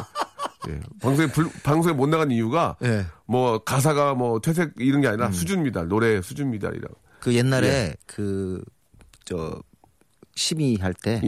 예, 0.70 0.80
방송에 1.02 1.28
불, 1.32 1.50
방송에 1.64 1.94
못 1.94 2.08
나간 2.10 2.32
이유가 2.32 2.76
예. 2.84 3.06
뭐 3.26 3.60
가사가 3.60 4.16
뭐 4.16 4.40
왜색 4.40 4.74
이런 4.80 5.02
게 5.02 5.08
아니라 5.08 5.32
수준 5.32 5.64
미달 5.64 5.88
노래 5.88 6.22
수준 6.22 6.50
미달이라고. 6.50 6.96
그 7.20 7.34
옛날에 7.36 7.68
예. 7.68 7.96
그저 8.08 9.62
심의할 10.36 10.94
때 10.94 11.22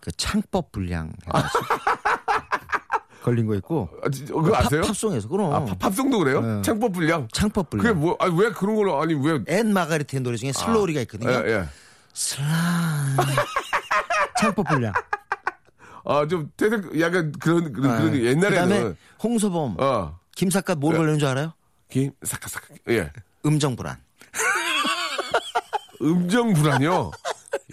그 0.00 0.08
예. 0.08 0.16
창법 0.16 0.72
불량 0.72 1.12
해가지고 1.26 1.64
걸린 3.22 3.46
거 3.46 3.54
있고 3.56 3.88
아, 4.04 4.08
진짜 4.10 4.32
그거 4.32 4.56
아세요? 4.56 4.82
팝, 4.82 4.96
송에서 4.96 5.28
그럼 5.28 5.52
아, 5.52 5.64
팝- 5.64 5.78
팝송도 5.78 6.18
그래요? 6.18 6.40
네. 6.40 6.62
창법 6.62 6.92
불량. 6.92 7.28
창법 7.32 7.68
그게 7.70 7.82
불량. 7.82 8.00
뭐, 8.00 8.16
아니, 8.20 8.34
왜 8.40 8.50
그런 8.52 8.76
걸로, 8.76 9.00
아니, 9.02 9.14
왜. 9.14 9.40
앤 9.48 9.72
마가리트의 9.72 10.22
노래 10.22 10.36
중에 10.36 10.52
Slowly가 10.52 11.00
있거든요. 11.02 11.30
예, 11.30 11.50
예. 11.50 11.68
Slowly 12.14 12.46
창법 14.40 14.66
불량. 14.68 14.92
아, 16.04 16.26
좀 16.26 16.50
퇴색, 16.56 16.98
약간 17.00 17.32
그런, 17.32 17.72
그런, 17.72 17.96
그런 17.98 18.12
네. 18.12 18.24
옛날에는. 18.24 18.50
그다음에 18.68 18.94
홍서범, 19.22 19.76
어, 19.78 20.18
김삿갓 20.34 20.76
뭘 20.76 20.96
걸리는 20.96 21.18
줄 21.18 21.28
알아요? 21.28 21.52
김, 21.90 22.12
사카 22.22 22.48
사카. 22.48 22.66
예. 22.88 23.12
음정 23.44 23.76
불안. 23.76 23.96
음정 26.00 26.54
불안이요? 26.54 27.10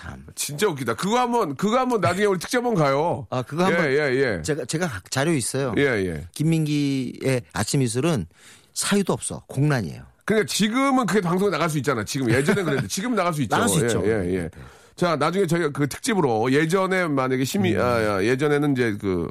참. 0.00 0.24
진짜 0.34 0.66
웃기다. 0.68 0.94
그거 0.94 1.18
한번, 1.18 1.54
그거 1.56 1.78
한번 1.78 2.00
나중에 2.00 2.26
우리 2.26 2.38
특집 2.38 2.56
한번 2.56 2.74
가요. 2.74 3.26
아 3.30 3.42
그거 3.42 3.64
한번 3.64 3.84
예, 3.86 3.90
예, 3.90 4.36
예. 4.38 4.42
제가 4.42 4.64
제가 4.64 4.88
자료 5.10 5.32
있어요. 5.32 5.74
예, 5.76 5.82
예. 5.82 6.26
김민기의 6.32 7.42
아침 7.52 7.82
이슬은 7.82 8.26
사유도 8.72 9.12
없어 9.12 9.42
공란이에요. 9.46 10.02
그러니까 10.24 10.46
지금은 10.46 11.06
그게 11.06 11.20
방송에 11.20 11.50
나갈 11.50 11.68
수 11.68 11.76
있잖아. 11.78 12.04
지금 12.04 12.30
예전에 12.30 12.62
그랬는데 12.62 12.88
지금 12.88 13.14
나갈 13.14 13.34
수 13.34 13.42
있죠. 13.42 13.54
나갈 13.54 13.68
수 13.68 13.80
예, 13.80 13.86
있죠. 13.86 14.02
예, 14.06 14.34
예. 14.36 14.50
자, 14.96 15.16
나중에 15.16 15.46
저희가 15.46 15.70
그 15.70 15.88
특집으로 15.88 16.52
예전에 16.52 17.06
만약에 17.08 17.44
심의, 17.44 17.74
음. 17.74 17.80
아, 17.80 17.84
아, 17.84 18.22
예전에는 18.24 18.72
이제 18.72 18.96
그 19.00 19.30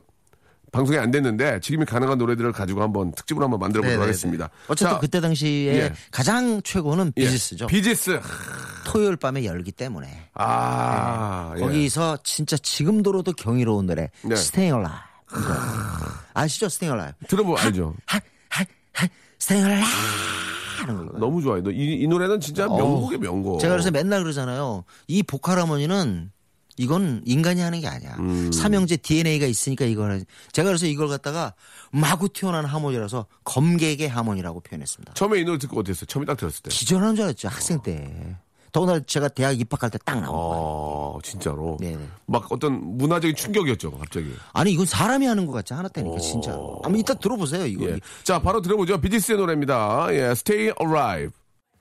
방송이 0.71 0.97
안 0.97 1.11
됐는데 1.11 1.59
지금이 1.61 1.85
가능한 1.85 2.17
노래들을 2.17 2.51
가지고 2.51 2.81
한번 2.81 3.11
특집으로 3.13 3.45
한번 3.45 3.59
만들어 3.59 3.81
보도록. 3.83 4.01
하겠습니다. 4.03 4.49
어쨌든 4.67 4.95
자, 4.95 4.99
그때 4.99 5.19
당시에 5.21 5.75
예. 5.75 5.93
가장 6.11 6.61
최고는 6.61 7.13
예. 7.17 7.21
비지스죠. 7.21 7.67
비지스. 7.67 8.19
토요일 8.85 9.15
밤에 9.15 9.45
열기 9.45 9.71
때문에 9.71 10.29
아, 10.33 11.53
예. 11.57 11.61
거기서 11.61 12.19
진짜 12.23 12.57
지금 12.57 13.03
들어도 13.03 13.31
경이로운 13.33 13.85
노래 13.85 14.09
네. 14.23 14.35
이거. 14.35 15.05
아시죠 16.33 16.67
Alive 16.91 17.13
들어보 17.27 17.57
알죠. 17.57 17.95
거 21.11 21.19
너무 21.19 21.41
좋아요. 21.41 21.61
이, 21.71 22.01
이 22.01 22.07
노래는 22.07 22.39
진짜 22.39 22.67
명곡의 22.67 23.19
명곡. 23.19 23.59
제가 23.59 23.73
그래서 23.73 23.91
맨날 23.91 24.21
그러잖아요 24.23 24.85
이 25.07 25.21
보컬 25.23 25.59
하모니는 25.59 26.31
이건 26.79 27.21
인간이 27.25 27.59
하는 27.59 27.81
게 27.81 27.87
아니야. 27.87 28.15
음. 28.19 28.51
삼형제 28.53 28.97
DNA가 28.97 29.45
있으니까 29.45 29.83
이거는 29.83 30.23
제가 30.53 30.67
그래서 30.69 30.85
이걸 30.85 31.09
갖다가 31.09 31.53
마구 31.91 32.29
튀어나온 32.29 32.63
하모니라서 32.63 33.25
검객의 33.43 34.07
하모니라고 34.07 34.61
표현했습니다. 34.61 35.13
처음에 35.13 35.39
이 35.41 35.43
노래 35.43 35.57
듣고 35.57 35.81
어땠어요? 35.81 36.05
처음에 36.05 36.25
딱 36.25 36.37
들었을 36.37 36.61
때. 36.63 36.69
기절하는 36.69 37.15
줄 37.15 37.25
알았죠 37.25 37.49
학생 37.49 37.81
때. 37.81 38.37
더구나 38.71 38.99
제가 38.99 39.27
대학 39.29 39.59
입학할 39.59 39.89
때 39.89 39.97
딱 40.05 40.21
나온 40.21 40.27
거예요. 40.37 40.53
어, 40.63 41.19
진짜로. 41.23 41.75
네네. 41.81 41.99
막 42.27 42.49
어떤 42.51 42.97
문화적인 42.97 43.35
충격이었죠, 43.35 43.91
갑자기. 43.97 44.31
아니 44.53 44.71
이건 44.71 44.85
사람이 44.85 45.25
하는 45.25 45.45
것 45.47 45.51
같지 45.51 45.73
않았다니까 45.73 46.19
진짜. 46.19 46.51
한번 46.53 46.95
이따 46.95 47.13
들어보세요 47.15 47.65
이거. 47.65 47.85
예. 47.89 47.99
자, 48.23 48.39
바로 48.39 48.61
들어보죠. 48.61 49.01
비지스의 49.01 49.37
노래입니다. 49.39 50.07
예, 50.11 50.17
Stay 50.31 50.71
Alive. 50.79 51.31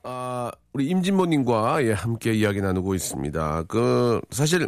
아, 0.03 0.51
우리 0.73 0.87
임진모님과 0.87 1.83
예, 1.85 1.91
함께 1.91 2.33
이야기 2.33 2.61
나누고 2.61 2.95
있습니다. 2.95 3.63
그, 3.67 4.21
사실, 4.31 4.67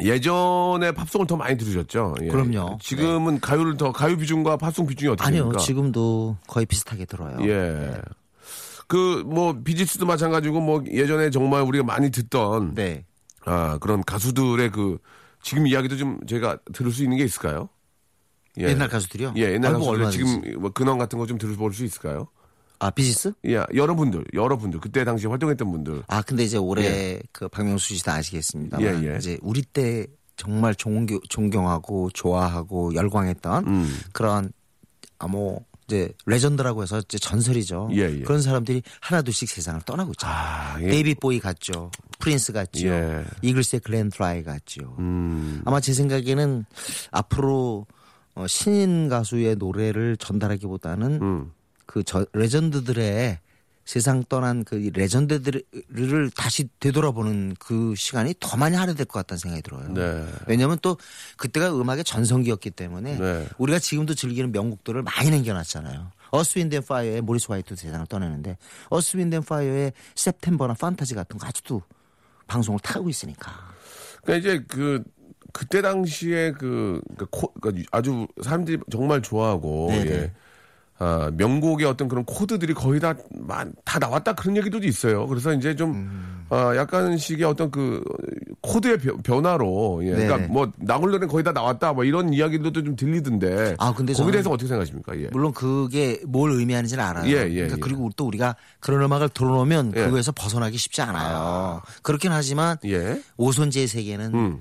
예전에 0.00 0.92
팝송을 0.92 1.26
더 1.26 1.36
많이 1.36 1.56
들으셨죠? 1.56 2.14
예. 2.22 2.28
그럼요. 2.28 2.78
지금은 2.80 3.40
가요를 3.40 3.76
더, 3.76 3.92
가요 3.92 4.16
비중과 4.16 4.56
팝송 4.56 4.86
비중이 4.86 5.12
어떻게 5.12 5.26
아니요 5.28 5.42
됩니까? 5.44 5.60
지금도 5.60 6.36
거의 6.46 6.66
비슷하게 6.66 7.04
들어요. 7.04 7.36
예. 7.48 7.94
그, 8.86 9.22
뭐, 9.26 9.56
비지스도 9.64 10.06
마찬가지고, 10.06 10.60
뭐, 10.60 10.82
예전에 10.90 11.30
정말 11.30 11.62
우리가 11.62 11.84
많이 11.84 12.10
듣던, 12.10 12.74
네. 12.74 13.04
아, 13.44 13.78
그런 13.78 14.02
가수들의 14.04 14.70
그, 14.70 14.98
지금 15.42 15.66
이야기도 15.66 15.96
좀 15.96 16.18
제가 16.26 16.58
들을 16.72 16.90
수 16.90 17.02
있는 17.02 17.16
게 17.18 17.24
있을까요? 17.24 17.68
예. 18.58 18.68
옛날 18.68 18.88
가수들이요? 18.88 19.34
예, 19.36 19.52
옛날 19.52 19.72
가수들. 19.74 20.10
지금 20.10 20.60
뭐 20.60 20.70
근황 20.70 20.96
같은 20.96 21.18
거 21.18 21.26
좀 21.26 21.38
들어볼 21.38 21.74
수 21.74 21.84
있을까요? 21.84 22.28
아 22.78 22.90
비지스? 22.90 23.32
예, 23.46 23.62
여러분들, 23.74 24.24
여러분들 24.34 24.80
그때 24.80 25.04
당시 25.04 25.26
활동했던 25.26 25.70
분들. 25.70 26.02
아 26.08 26.22
근데 26.22 26.44
이제 26.44 26.56
올해 26.58 27.20
그 27.32 27.48
박명수 27.48 27.94
씨도 27.94 28.10
아시겠습니다만 28.10 29.04
예, 29.04 29.12
예. 29.12 29.16
이제 29.16 29.38
우리 29.42 29.62
때 29.62 30.06
정말 30.36 30.74
존경, 30.74 31.20
존경하고 31.28 32.10
좋아하고 32.12 32.94
열광했던 32.94 33.66
음. 33.66 33.96
그런 34.12 34.52
아뭐 35.18 35.64
이제 35.86 36.12
레전드라고 36.26 36.82
해서 36.82 36.98
이제 36.98 37.18
전설이죠. 37.18 37.90
예, 37.92 38.00
예. 38.00 38.22
그런 38.22 38.42
사람들이 38.42 38.82
하나둘씩 39.00 39.48
세상을 39.48 39.82
떠나고 39.82 40.12
있잖아요. 40.12 40.36
아, 40.36 40.76
예. 40.80 40.88
데이빗 40.88 41.14
보위 41.14 41.38
갔죠. 41.38 41.90
프린스 42.18 42.52
갔죠. 42.52 42.88
예. 42.88 43.24
이글스의 43.42 43.80
글렌 43.80 44.10
프라이 44.10 44.42
갔죠. 44.42 44.96
음. 44.98 45.62
아마 45.64 45.80
제 45.80 45.92
생각에는 45.92 46.64
앞으로 47.10 47.86
어, 48.34 48.46
신인 48.46 49.08
가수의 49.08 49.56
노래를 49.56 50.16
전달하기보다는 50.16 51.22
음. 51.22 51.52
그 51.86 52.02
저, 52.04 52.26
레전드들의 52.32 53.38
세상 53.84 54.24
떠난 54.24 54.64
그 54.64 54.90
레전드들을 54.94 56.30
다시 56.36 56.68
되돌아보는 56.80 57.56
그 57.58 57.94
시간이 57.96 58.34
더 58.40 58.56
많이 58.56 58.76
할애될 58.76 59.04
것 59.04 59.20
같다는 59.20 59.38
생각이 59.38 59.62
들어요. 59.62 59.92
네. 59.92 60.26
왜냐하면 60.46 60.78
또 60.80 60.96
그때가 61.36 61.78
음악의 61.78 62.04
전성기였기 62.04 62.70
때문에 62.70 63.18
네. 63.18 63.48
우리가 63.58 63.78
지금도 63.78 64.14
즐기는 64.14 64.50
명곡들을 64.52 65.02
많이 65.02 65.30
남겨놨잖아요. 65.30 66.10
어스 66.30 66.58
윈드 66.58 66.74
앤 66.76 66.82
파이어의 66.82 67.20
모리스 67.20 67.48
화이트 67.50 67.76
세상을 67.76 68.06
떠나는데 68.06 68.56
어스 68.88 69.18
윈드 69.18 69.36
앤 69.36 69.42
파이어의 69.42 69.92
September나 70.16 70.74
Fantasy 70.74 71.14
같은 71.14 71.38
거 71.38 71.46
아직도 71.46 71.82
방송을 72.46 72.80
타고 72.80 73.10
있으니까. 73.10 73.52
그러니까 74.22 74.50
이제 74.50 74.64
그 74.66 75.04
그때 75.52 75.80
당시에 75.82 76.52
그, 76.52 77.00
그 77.16 77.26
코, 77.30 77.52
그러니까 77.60 77.88
아주 77.92 78.26
사람들이 78.42 78.78
정말 78.90 79.22
좋아하고 79.22 79.88
네네. 79.90 80.10
예. 80.10 80.32
아, 80.98 81.30
명곡의 81.36 81.86
어떤 81.86 82.06
그런 82.06 82.24
코드들이 82.24 82.72
거의 82.72 83.00
다, 83.00 83.14
만- 83.32 83.72
다 83.84 83.98
나왔다 83.98 84.34
그런 84.34 84.56
얘기도 84.56 84.78
있어요. 84.78 85.26
그래서 85.26 85.52
이제 85.52 85.74
좀, 85.74 85.90
음. 85.92 86.44
아, 86.50 86.74
약간씩의 86.76 87.42
어떤 87.44 87.70
그 87.70 88.00
코드의 88.60 88.98
변- 88.98 89.20
변화로, 89.22 90.02
예. 90.04 90.10
그러니까 90.10 90.36
네네. 90.36 90.48
뭐, 90.48 90.70
나홀로는 90.76 91.26
거의 91.26 91.42
다 91.42 91.50
나왔다, 91.50 91.92
뭐 91.94 92.04
이런 92.04 92.32
이야기들도 92.32 92.84
좀 92.84 92.94
들리던데. 92.94 93.74
아, 93.78 93.92
근데 93.92 94.12
거기에 94.12 94.30
대해서 94.32 94.50
어떻게 94.50 94.68
생각하십니까? 94.68 95.18
예. 95.20 95.28
물론 95.32 95.52
그게 95.52 96.20
뭘 96.26 96.52
의미하는지는 96.52 97.02
알아요. 97.02 97.26
예, 97.26 97.42
예, 97.50 97.54
그러니까 97.66 97.76
예. 97.76 97.80
그리고 97.80 98.10
또 98.16 98.26
우리가 98.26 98.54
그런 98.78 99.02
음악을 99.02 99.30
들어놓으면 99.30 99.92
예. 99.96 100.04
그거에서 100.04 100.30
벗어나기 100.32 100.76
쉽지 100.78 101.02
않아요. 101.02 101.82
그렇긴 102.02 102.30
하지만 102.30 102.76
예. 102.84 103.20
오손지의 103.36 103.88
세계는 103.88 104.34
음. 104.34 104.60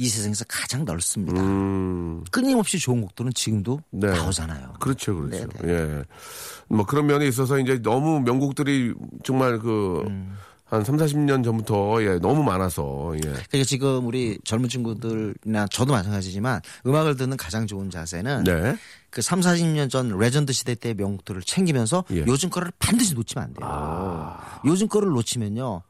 이 0.00 0.08
세상에서 0.08 0.44
가장 0.46 0.84
넓습니다. 0.84 1.42
음. 1.42 2.22
끊임없이 2.30 2.78
좋은 2.78 3.00
곡들은 3.00 3.32
지금도 3.34 3.80
네. 3.90 4.06
나오잖아요. 4.06 4.74
그렇죠, 4.78 5.16
그렇죠. 5.16 5.48
네네. 5.48 5.72
예. 5.72 6.04
뭐 6.68 6.86
그런 6.86 7.06
면에 7.06 7.26
있어서 7.26 7.58
이제 7.58 7.82
너무 7.82 8.20
명곡들이 8.20 8.94
정말 9.24 9.58
그, 9.58 10.04
음. 10.06 10.36
한 10.64 10.84
3, 10.84 10.98
40년 10.98 11.42
전부터 11.42 12.02
예, 12.04 12.18
너무 12.18 12.42
많아서 12.44 13.12
예. 13.16 13.20
그러니까 13.20 13.64
지금 13.66 14.06
우리 14.06 14.38
젊은 14.44 14.68
친구들이나 14.68 15.66
저도 15.68 15.94
마찬가지지만 15.94 16.60
음악을 16.86 17.16
듣는 17.16 17.36
가장 17.36 17.66
좋은 17.66 17.90
자세는 17.90 18.44
네. 18.44 18.76
그 19.10 19.22
3, 19.22 19.40
40년 19.40 19.90
전 19.90 20.16
레전드 20.16 20.52
시대 20.52 20.74
때의 20.74 20.94
명곡들을 20.94 21.42
챙기면서 21.42 22.04
예. 22.12 22.24
요즘 22.26 22.50
거를 22.50 22.70
반드시 22.78 23.14
놓치면 23.14 23.44
안 23.44 23.54
돼요. 23.54 24.36
요즘 24.66 24.86
거를 24.88 25.08
놓치면요. 25.08 25.82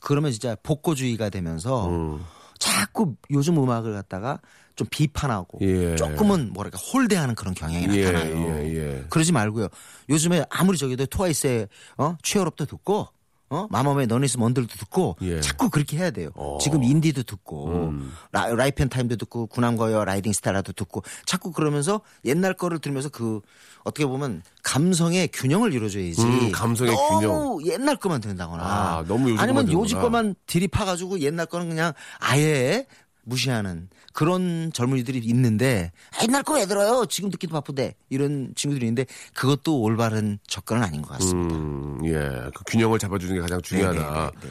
그러면 0.00 0.32
진짜 0.32 0.56
복고주의가 0.62 1.28
되면서 1.28 1.88
음. 1.90 2.24
자꾸 2.62 3.16
요즘 3.30 3.60
음악을 3.60 3.92
갖다가 3.92 4.38
좀 4.76 4.86
비판하고 4.88 5.58
예. 5.62 5.96
조금은 5.96 6.52
뭐랄까 6.52 6.78
홀대하는 6.78 7.34
그런 7.34 7.54
경향이 7.54 7.88
예, 7.98 8.04
나타나요. 8.04 8.60
예, 8.60 8.74
예. 8.74 9.04
그러지 9.10 9.32
말고요. 9.32 9.66
요즘에 10.08 10.44
아무리 10.48 10.78
저기도 10.78 11.06
트와이스의 11.06 11.66
어? 11.98 12.16
취업도 12.22 12.66
듣고 12.66 13.08
어? 13.52 13.66
마마무의 13.70 14.06
넌 14.06 14.27
is 14.27 14.38
뭔들도 14.38 14.74
듣고 14.78 15.16
예. 15.20 15.40
자꾸 15.42 15.68
그렇게 15.68 15.98
해야 15.98 16.10
돼요. 16.10 16.30
지금 16.60 16.82
인디도 16.82 17.24
듣고 17.24 17.68
음. 17.68 18.12
라, 18.32 18.46
라이프 18.46 18.82
앤 18.82 18.88
타임도 18.88 19.16
듣고 19.16 19.46
구남과여 19.46 20.06
라이딩 20.06 20.32
스텔라도 20.32 20.72
듣고 20.72 21.02
자꾸 21.26 21.52
그러면서 21.52 22.00
옛날 22.24 22.54
거를 22.54 22.78
들으면서 22.78 23.10
그 23.10 23.40
어떻게 23.84 24.06
보면 24.06 24.42
감성의 24.62 25.28
균형을 25.34 25.74
이루어줘야지. 25.74 26.22
음, 26.22 26.50
감성의 26.52 26.94
너무 26.94 27.60
옛날 27.66 27.96
거만 27.96 28.22
듣는다거나 28.22 28.62
아, 28.64 29.04
너무 29.06 29.28
요즘 29.28 29.40
아니면 29.40 29.70
요즘. 29.70 30.00
거만 30.00 30.34
들이파가지고 30.46 31.20
옛날 31.20 31.44
거는 31.44 31.68
그냥 31.68 31.92
아예 32.20 32.86
무시하는 33.24 33.88
그런 34.12 34.70
젊은이들이 34.72 35.18
있는데 35.20 35.92
아, 36.18 36.22
옛날 36.24 36.42
거 36.42 36.54
왜 36.54 36.66
들어요? 36.66 37.06
지금 37.06 37.30
듣기도 37.30 37.52
바쁜데 37.54 37.94
이런 38.10 38.52
친구들이 38.54 38.86
있는데 38.86 39.06
그것도 39.34 39.80
올바른 39.80 40.38
접근은 40.46 40.82
아닌 40.82 41.02
것 41.02 41.10
같습니다. 41.14 41.54
음, 41.56 41.98
예. 42.04 42.50
그 42.54 42.62
균형을 42.66 42.98
잡아주는 42.98 43.34
게 43.34 43.40
가장 43.40 43.60
중요하다. 43.62 44.32
네, 44.40 44.48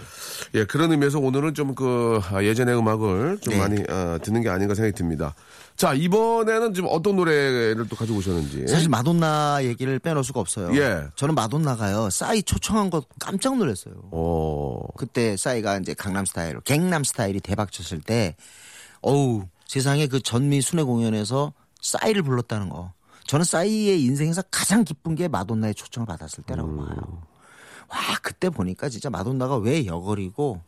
네, 0.53 0.59
예, 0.61 0.65
그런 0.65 0.91
의미에서 0.91 1.19
오늘은 1.19 1.53
좀 1.53 1.71
그 1.75 2.19
예전의 2.41 2.77
음악을 2.77 3.39
좀 3.41 3.53
네. 3.53 3.59
많이 3.59 3.81
어, 3.89 4.17
듣는 4.21 4.41
게 4.41 4.49
아닌가 4.49 4.75
생각이 4.75 4.93
듭니다. 4.95 5.33
자, 5.77 5.93
이번에는 5.93 6.73
지금 6.73 6.89
어떤 6.91 7.15
노래를 7.15 7.87
또 7.87 7.95
가지고 7.95 8.17
오셨는지. 8.19 8.67
사실 8.67 8.89
마돈나 8.89 9.63
얘기를 9.63 9.97
빼놓을 9.99 10.23
수가 10.23 10.39
없어요. 10.41 10.75
예. 10.75 11.03
저는 11.15 11.33
마돈나가요. 11.33 12.09
싸이 12.09 12.43
초청한 12.43 12.89
거 12.89 13.03
깜짝 13.19 13.57
놀랐어요. 13.57 13.93
어, 14.11 14.79
그때 14.97 15.37
싸이가 15.37 15.77
이제 15.77 15.93
강남 15.93 16.25
스타일, 16.25 16.59
갱남 16.61 17.03
스타일이 17.03 17.39
대박 17.39 17.71
쳤을 17.71 18.01
때, 18.01 18.35
어우, 19.01 19.43
세상에 19.65 20.07
그 20.07 20.21
전미 20.21 20.61
순회 20.61 20.83
공연에서 20.83 21.53
싸이를 21.81 22.23
불렀다는 22.23 22.69
거. 22.69 22.93
저는 23.25 23.45
싸이의 23.45 24.03
인생에서 24.03 24.41
가장 24.51 24.83
기쁜 24.83 25.15
게 25.15 25.27
마돈나의 25.27 25.75
초청을 25.75 26.05
받았을 26.05 26.43
때라고 26.43 26.75
봐요. 26.77 27.21
와, 27.89 27.97
그때 28.21 28.49
보니까 28.49 28.89
진짜 28.89 29.09
마돈나가 29.09 29.57
왜 29.57 29.85
여걸이고, 29.85 30.61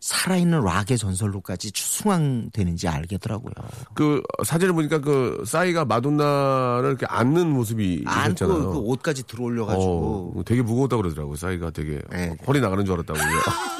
살아있는 0.00 0.60
락의 0.62 0.96
전설로까지 0.96 1.72
숭앙되는지 1.74 2.86
알겠더라고요. 2.86 3.52
그 3.94 4.22
사진을 4.44 4.72
보니까 4.72 5.00
그 5.00 5.42
싸이가 5.44 5.84
마돈나를 5.86 6.90
이렇게 6.90 7.06
안는 7.06 7.50
모습이 7.52 8.04
안고 8.06 8.28
있었잖아요. 8.28 8.70
그 8.70 8.78
옷까지 8.78 9.24
들어올려가지고. 9.26 10.34
어, 10.36 10.42
되게 10.44 10.62
무거웠다 10.62 10.96
고 10.96 11.02
그러더라고요. 11.02 11.36
싸이가 11.36 11.70
되게 11.70 12.00
네. 12.10 12.36
허리 12.46 12.60
나가는 12.60 12.84
줄 12.84 12.94
알았다고. 12.94 13.18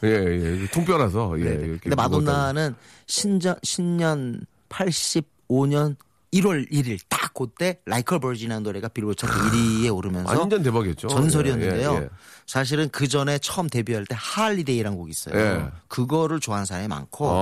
예, 0.04 0.62
예. 0.62 0.66
통뼈라서. 0.72 1.38
예. 1.40 1.44
네. 1.44 1.56
근데. 1.82 1.94
마돈나는 1.94 2.74
신전, 3.06 3.56
신년 3.62 4.40
85년 4.68 5.96
1월 6.32 6.70
1일 6.70 6.98
딱 7.08 7.34
그때 7.34 7.80
Like 7.86 8.20
a 8.20 8.23
Virgin이라는 8.23 8.62
노래가 8.62 8.88
빌보드 8.88 9.16
차트 9.16 9.32
1위에 9.32 9.94
오르면서 9.94 10.38
완전 10.38 10.62
대박이었죠. 10.62 11.08
전설이었는데요. 11.08 11.90
예, 11.92 11.96
예, 11.96 12.02
예. 12.02 12.08
사실은 12.46 12.88
그 12.90 13.08
전에 13.08 13.38
처음 13.38 13.68
데뷔할 13.68 14.06
때 14.06 14.14
Holiday라는 14.18 14.96
곡이 14.96 15.10
있어요. 15.10 15.36
예. 15.36 15.66
그거를 15.88 16.38
좋아하는 16.38 16.66
사람이 16.66 16.88
많고 16.88 17.28
아, 17.28 17.32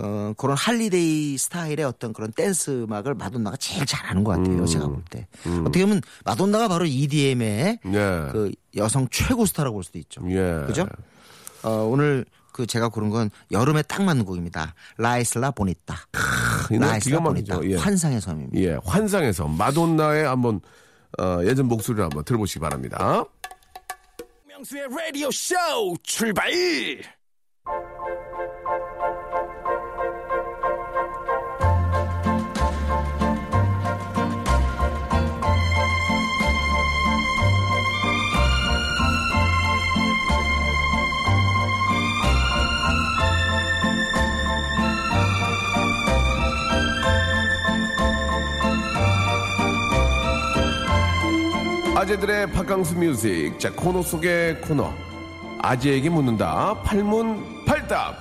어, 0.00 0.34
그런 0.36 0.56
Holiday 0.56 1.36
스타일의 1.36 1.84
어떤 1.84 2.12
그런 2.12 2.32
댄스 2.32 2.84
음악을 2.84 3.14
마돈나가 3.14 3.56
제일 3.58 3.84
잘하는 3.84 4.24
것 4.24 4.36
음. 4.36 4.44
같아요. 4.44 4.66
제가 4.66 4.86
볼 4.86 5.02
때. 5.10 5.26
어떻게 5.60 5.84
보면 5.84 6.00
마돈나가 6.24 6.68
바로 6.68 6.86
EDM의 6.86 7.80
예. 7.84 8.28
그 8.32 8.50
여성 8.76 9.08
최고 9.10 9.44
스타라고 9.44 9.74
볼 9.74 9.84
수도 9.84 9.98
있죠. 9.98 10.22
예. 10.30 10.64
그죠? 10.66 10.86
어, 11.62 11.70
오늘 11.84 12.24
그 12.52 12.66
제가 12.66 12.88
고른 12.88 13.10
건 13.10 13.30
여름에 13.52 13.82
딱 13.82 14.02
맞는 14.02 14.24
곡입니다. 14.24 14.74
라이슬라 14.98 15.52
보니타. 15.52 15.96
라이슬라. 16.70 17.20
보니타. 17.20 17.60
예. 17.64 17.76
환상의 17.76 18.20
섬입니다. 18.20 18.58
예, 18.60 18.78
환상에서 18.84 19.46
마돈나의 19.48 20.24
한번 20.26 20.60
어, 21.18 21.40
예전 21.44 21.66
목소리를 21.66 22.02
한번 22.04 22.24
들어보시기 22.24 22.60
바랍니다. 22.60 23.24
명수의 24.46 24.88
라디오 24.90 25.30
쇼 25.30 25.54
출발! 26.02 26.50
아재들의 52.00 52.52
바캉스 52.52 52.94
뮤직. 52.94 53.60
자, 53.60 53.70
코너 53.74 54.00
속의 54.00 54.62
코너. 54.62 54.90
아재에게 55.60 56.08
묻는다. 56.08 56.80
팔문 56.82 57.66
팔답. 57.66 58.16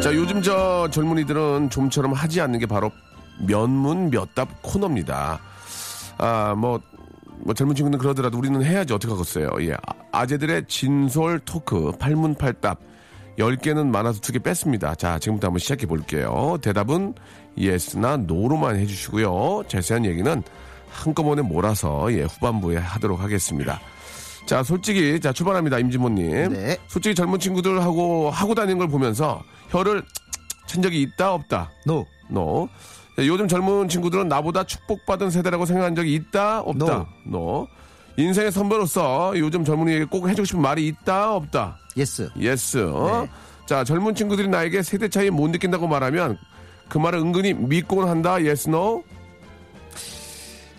자, 0.00 0.14
요즘 0.14 0.40
저 0.40 0.88
젊은이들은 0.88 1.70
좀처럼 1.70 2.12
하지 2.12 2.40
않는 2.40 2.60
게 2.60 2.66
바로 2.66 2.92
면문 3.44 4.10
몇답 4.10 4.62
코너입니다. 4.62 5.40
아, 6.18 6.54
뭐, 6.56 6.80
뭐 7.40 7.54
젊은 7.54 7.74
친구는 7.74 7.98
그러더라도 7.98 8.38
우리는 8.38 8.62
해야지 8.62 8.92
어떻게 8.92 9.12
하겠어요. 9.12 9.50
예. 9.62 9.72
아- 9.72 9.94
아재들의 10.12 10.66
진솔 10.68 11.40
토크 11.40 11.90
팔문팔답 11.98 12.86
10개는 13.38 13.86
많아서 13.86 14.20
두개 14.20 14.38
뺐습니다. 14.40 14.94
자, 14.96 15.18
지금부터 15.18 15.46
한번 15.48 15.58
시작해 15.60 15.86
볼게요. 15.86 16.58
대답은 16.60 17.14
yes나 17.56 18.16
no로만 18.16 18.76
해주시고요. 18.76 19.64
자세한 19.68 20.04
얘기는 20.04 20.42
한꺼번에 20.90 21.42
몰아서 21.42 22.12
예, 22.12 22.22
후반부에 22.22 22.76
하도록 22.76 23.20
하겠습니다. 23.20 23.80
자, 24.46 24.62
솔직히 24.62 25.20
자 25.20 25.32
출발합니다, 25.32 25.78
임진모님. 25.78 26.52
네. 26.52 26.76
솔직히 26.88 27.14
젊은 27.14 27.38
친구들하고 27.38 28.30
하고 28.30 28.54
다니는 28.54 28.78
걸 28.78 28.88
보면서 28.88 29.42
혀를 29.68 30.02
찬 30.66 30.82
적이 30.82 31.02
있다 31.02 31.34
없다. 31.34 31.70
No. 31.86 32.06
No. 32.28 32.68
요즘 33.18 33.48
젊은 33.48 33.88
친구들은 33.88 34.28
나보다 34.28 34.64
축복받은 34.64 35.30
세대라고 35.30 35.66
생각한 35.66 35.94
적이 35.94 36.14
있다 36.14 36.60
없다. 36.60 37.06
No. 37.24 37.66
인생의 38.18 38.50
선배로서 38.50 39.32
요즘 39.36 39.64
젊은이에게 39.64 40.04
꼭 40.06 40.28
해주고 40.28 40.44
싶은 40.44 40.60
말이 40.60 40.88
있다 40.88 41.34
없다. 41.36 41.78
Yes. 41.96 42.28
Yes. 42.36 42.78
어? 42.90 43.22
네. 43.22 43.30
자, 43.64 43.84
젊은 43.84 44.12
친구들이 44.14 44.48
나에게 44.48 44.82
세대 44.82 45.08
차이 45.08 45.30
못 45.30 45.48
느낀다고 45.50 45.86
말하면 45.86 46.36
그 46.88 46.98
말을 46.98 47.20
은근히 47.20 47.54
믿곤 47.54 48.08
한다. 48.08 48.42
Yes, 48.42 48.70
no? 48.70 49.04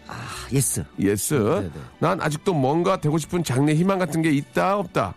아, 0.08 0.13
yes. 0.52 0.84
Yes. 1.00 1.34
네, 1.34 1.69
난 1.99 2.19
아직도 2.19 2.54
뭔가 2.54 2.99
되고 2.99 3.17
싶은 3.17 3.41
장래 3.45 3.73
희망 3.73 3.99
같은 3.99 4.21
게 4.21 4.32
있다 4.32 4.78
없다. 4.78 5.13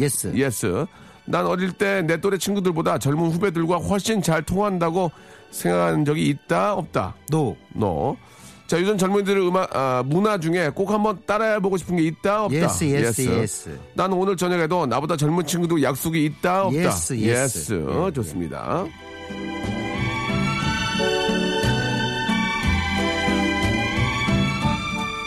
Yes. 0.00 0.32
Yes. 0.34 0.84
난 1.26 1.46
어릴 1.46 1.72
때 1.72 2.02
내 2.02 2.20
또래 2.20 2.36
친구들보다 2.38 2.98
젊은 2.98 3.30
후배들과 3.30 3.76
훨씬 3.76 4.20
잘 4.20 4.42
통한다고 4.42 5.12
생각한 5.52 6.04
적이 6.04 6.28
있다 6.28 6.74
없다. 6.74 7.14
No. 7.30 7.56
No. 7.72 8.16
자 8.66 8.80
요즘 8.80 8.96
젊은이들의 8.96 9.46
음악 9.46 9.74
아, 9.76 10.02
문화 10.06 10.38
중에 10.38 10.70
꼭 10.70 10.90
한번 10.90 11.20
따라해보고 11.26 11.76
싶은 11.76 11.96
게 11.96 12.02
있다 12.04 12.44
없다. 12.44 12.56
Yes 12.56 12.84
yes 12.84 13.20
yes. 13.22 13.78
난 13.94 14.12
오늘 14.12 14.36
저녁에도 14.36 14.86
나보다 14.86 15.16
젊은 15.16 15.44
친구도 15.44 15.82
약속이 15.82 16.24
있다 16.24 16.64
없다. 16.66 16.78
Yes, 16.78 17.14
yes. 17.18 17.86
어, 17.86 18.06
예, 18.08 18.12
좋습니다. 18.12 18.84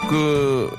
그 0.10 0.69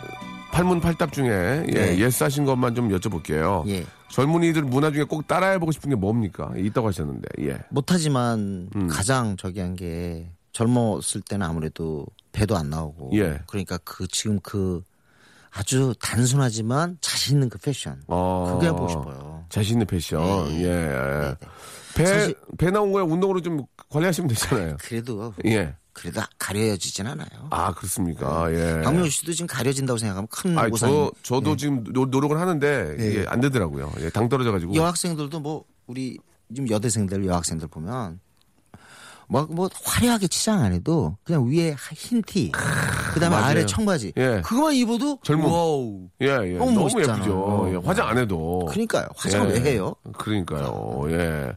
팔문팔답 0.53 1.13
중에 1.13 1.65
예, 1.69 1.73
네. 1.73 1.99
yes 1.99 2.25
하신 2.25 2.45
것만 2.45 2.75
좀 2.75 2.89
여쭤볼게요. 2.89 3.67
예. 3.69 3.85
젊은이들 4.11 4.63
문화 4.63 4.91
중에 4.91 5.05
꼭 5.05 5.27
따라해보고 5.29 5.71
싶은 5.73 5.91
게 5.91 5.97
뭡니까? 5.97 6.51
있다고 6.57 6.89
하셨는데. 6.89 7.29
예. 7.43 7.59
못하지만 7.71 8.69
음. 8.75 8.89
가장 8.89 9.37
저기 9.37 9.61
한 9.61 9.77
게 9.77 10.31
젊었을 10.53 11.21
때는 11.29 11.47
아무래도 11.47 12.05
배도 12.39 12.57
안 12.57 12.71
나오고 12.71 13.11
예. 13.15 13.41
그러니까 13.49 13.79
그 13.85 14.07
지금 14.07 14.39
그 14.41 14.83
아주 15.51 15.95
단순하지만 16.01 16.99
자신 17.01 17.37
있는 17.37 17.49
그 17.49 17.59
패션 17.59 18.01
어, 18.07 18.53
그게 18.55 18.67
해보고 18.69 18.89
싶어요. 18.89 19.45
자신 19.49 19.75
있는 19.75 19.87
패션. 19.87 20.23
예, 20.61 20.65
예. 20.65 21.35
배, 21.97 22.07
사실- 22.07 22.37
배 22.59 22.71
나온 22.71 22.93
거에 22.93 23.03
운동으로 23.03 23.41
좀 23.41 23.65
관리하시면 23.91 24.29
되잖아요. 24.29 24.77
그래도 24.83 25.35
예. 25.47 25.75
그래도 25.93 26.21
가려지진 26.39 27.09
않아요. 27.09 27.49
아, 27.51 27.75
그렇습니까? 27.75 28.53
예. 28.53 28.83
박명수 28.85 29.11
씨도 29.11 29.33
지금 29.33 29.49
가려진다고 29.49 29.99
생각하면 29.99 30.29
큰 30.31 30.57
아니. 30.57 30.77
저, 30.79 31.11
저도 31.25 31.57
지금 31.57 31.83
노, 31.93 32.07
노력을 32.07 32.39
하는데 32.39 32.95
이게 33.01 33.21
예. 33.23 33.27
안 33.27 33.41
되더라고요. 33.41 33.93
예, 34.01 34.11
당 34.11 34.29
떨어져가지고. 34.29 34.77
여학생들도 34.77 35.41
뭐 35.41 35.65
우리 35.89 36.19
지금 36.55 36.71
여대생들 36.71 37.27
여학생들 37.27 37.67
보면 37.67 38.21
막 39.29 39.49
뭐 39.51 39.69
화려하게 39.85 40.29
치장 40.29 40.61
안 40.63 40.73
해도 40.73 41.17
그냥 41.25 41.47
위에 41.49 41.75
흰 41.95 42.23
티, 42.23 42.51
그다음에 43.13 43.37
맞아요. 43.37 43.45
아래 43.47 43.67
청바지, 43.67 44.13
예. 44.17 44.41
그거만 44.43 44.75
입어도 44.75 45.19
젊음. 45.23 45.45
Wow. 45.45 46.09
예, 46.23 46.27
예. 46.27 46.59
너무 46.59 46.73
너무. 46.73 46.89
예쁘죠. 47.01 47.33
어. 47.39 47.71
예, 47.71 47.77
화장 47.77 48.09
안 48.09 48.19
해도. 48.19 48.67
그러니까요. 48.71 49.07
화장을 49.17 49.51
예. 49.51 49.55
왜 49.61 49.71
해요? 49.73 49.95
그러니까요. 50.17 51.03
예. 51.11 51.53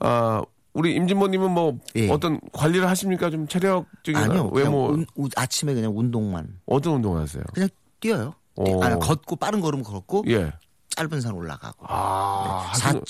아, 0.00 0.42
우리 0.72 0.94
임진모님은 0.96 1.50
뭐 1.52 1.78
예. 1.94 2.10
어떤 2.10 2.40
관리를 2.52 2.88
하십니까? 2.88 3.30
좀 3.30 3.46
체력적인 3.46 4.16
아니요. 4.16 4.50
그냥 4.50 4.50
외모 4.52 4.86
운- 4.88 5.06
운- 5.14 5.30
아침에 5.36 5.74
그냥 5.74 5.96
운동만 5.96 6.48
어떤 6.66 6.94
운동을 6.94 7.22
하세요? 7.22 7.42
그냥 7.54 7.68
뛰어요. 8.00 8.34
오. 8.56 8.82
아니, 8.82 8.98
걷고 8.98 9.36
빠른 9.36 9.60
걸음 9.60 9.82
걷고 9.82 10.24
예. 10.28 10.52
짧은 10.96 11.20
산 11.20 11.32
올라가고 11.34 11.86
아, 11.88 12.70
하시는- 12.72 13.06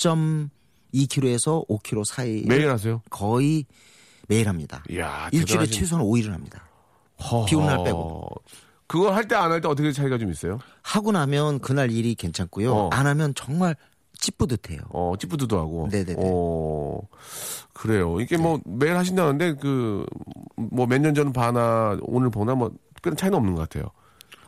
4.2km에서 0.93 1.67
5km 1.67 2.05
사이 2.05 2.43
매일 2.45 2.69
하세요? 2.69 3.01
거의 3.09 3.65
매일 4.27 4.47
합니다. 4.49 4.83
이야, 4.89 5.29
일주일에 5.31 5.65
대단하신- 5.65 5.71
최소한 5.73 6.05
5일은 6.05 6.31
합니다. 6.31 6.67
허허. 7.21 7.45
비 7.45 7.55
오는 7.55 7.67
날 7.67 7.83
빼고. 7.83 8.29
그거 8.87 9.11
할때 9.11 9.35
안 9.35 9.51
할 9.51 9.59
때 9.61 9.67
어떻게 9.67 9.91
차이가 9.91 10.17
좀 10.17 10.31
있어요? 10.31 10.59
하고 10.81 11.11
나면 11.11 11.59
그날 11.59 11.91
일이 11.91 12.15
괜찮고요. 12.15 12.73
어. 12.73 12.89
안 12.91 13.05
하면 13.07 13.33
정말 13.35 13.75
찌뿌듯해요. 14.19 14.79
어, 14.91 15.13
찌뿌드도 15.19 15.57
하고. 15.59 15.87
네네네. 15.91 16.15
어, 16.17 16.99
그래요. 17.73 18.19
이게 18.21 18.37
뭐 18.37 18.59
매일 18.65 18.95
하신다는데 18.97 19.55
그 19.55 20.05
뭐 20.57 20.87
몇 20.87 20.99
년 21.01 21.13
전 21.13 21.31
봐나 21.33 21.97
오늘 22.01 22.29
보나 22.31 22.55
뭐 22.55 22.71
특별한 22.95 23.15
차이는 23.17 23.37
없는 23.37 23.55
것 23.55 23.61
같아요. 23.69 23.91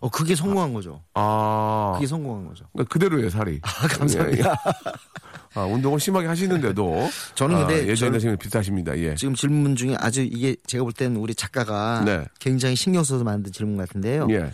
어 0.02 0.10
그게 0.10 0.34
성공한 0.34 0.73
거죠. 0.73 1.04
아, 1.13 1.91
그게 1.95 2.08
성공한 2.08 2.47
거죠. 2.47 2.65
그러니까 2.73 2.91
그대로예요 2.93 3.30
살이. 3.30 3.60
아, 3.62 3.88
감사합니다. 3.88 4.56
아, 5.55 5.62
운동을 5.63 5.99
심하게 5.99 6.27
하시는데도 6.27 7.09
저는 7.35 7.55
아, 7.55 7.59
근데 7.65 7.88
예전에 7.88 8.17
저는- 8.17 8.21
지금 8.21 8.38
비슷하십니다. 8.38 8.97
예. 8.99 9.15
지금 9.15 9.33
질문 9.33 9.75
중에 9.75 9.95
아주 9.99 10.21
이게 10.21 10.55
제가 10.67 10.83
볼 10.83 10.93
때는 10.93 11.17
우리 11.17 11.33
작가가 11.33 12.03
네. 12.05 12.25
굉장히 12.39 12.75
신경 12.75 13.03
써서 13.03 13.23
만든 13.23 13.51
질문 13.51 13.77
같은데요. 13.77 14.27
예. 14.31 14.51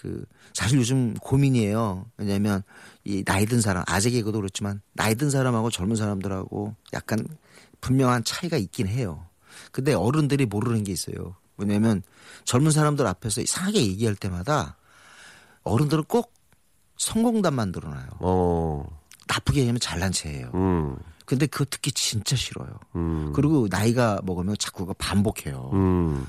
그 0.00 0.24
사실 0.54 0.78
요즘 0.78 1.14
고민이에요. 1.14 2.06
왜냐하면 2.16 2.62
이 3.04 3.24
나이 3.24 3.46
든 3.46 3.60
사람 3.60 3.82
아재 3.86 4.10
개그도 4.10 4.38
그렇지만 4.38 4.80
나이 4.92 5.14
든 5.14 5.28
사람하고 5.30 5.70
젊은 5.70 5.96
사람들하고 5.96 6.74
약간 6.92 7.26
분명한 7.80 8.24
차이가 8.24 8.56
있긴 8.56 8.86
해요. 8.88 9.26
근데 9.72 9.92
어른들이 9.94 10.46
모르는 10.46 10.84
게 10.84 10.92
있어요. 10.92 11.34
왜냐하면 11.56 12.02
젊은 12.44 12.70
사람들 12.70 13.06
앞에서 13.06 13.40
이상하게 13.40 13.80
얘기할 13.86 14.14
때마다 14.14 14.76
어른들은 15.64 16.04
꼭 16.04 16.32
성공담 16.96 17.54
만 17.54 17.72
들어놔요. 17.72 18.06
어. 18.20 18.97
나쁘게 19.28 19.60
얘기하면 19.60 19.80
잘난 19.80 20.12
체예요. 20.12 20.50
음. 20.54 20.96
근데 21.24 21.46
그거 21.46 21.64
듣기 21.66 21.92
진짜 21.92 22.34
싫어요. 22.36 22.68
음. 22.96 23.32
그리고 23.34 23.68
나이가 23.70 24.20
먹으면 24.24 24.56
자꾸 24.58 24.92
반복해요. 24.96 25.70
음. 25.74 26.26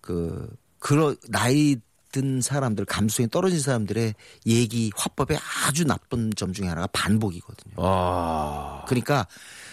그 0.00 0.48
그런 0.78 1.16
나이 1.28 1.76
든 2.10 2.40
사람들 2.40 2.86
감수성이 2.86 3.28
떨어진 3.28 3.60
사람들의 3.60 4.14
얘기 4.46 4.90
화법의 4.96 5.38
아주 5.66 5.84
나쁜 5.84 6.30
점 6.34 6.54
중에 6.54 6.66
하나가 6.66 6.86
반복이거든요. 6.86 7.74
아. 7.76 8.82
그러니까 8.88 9.26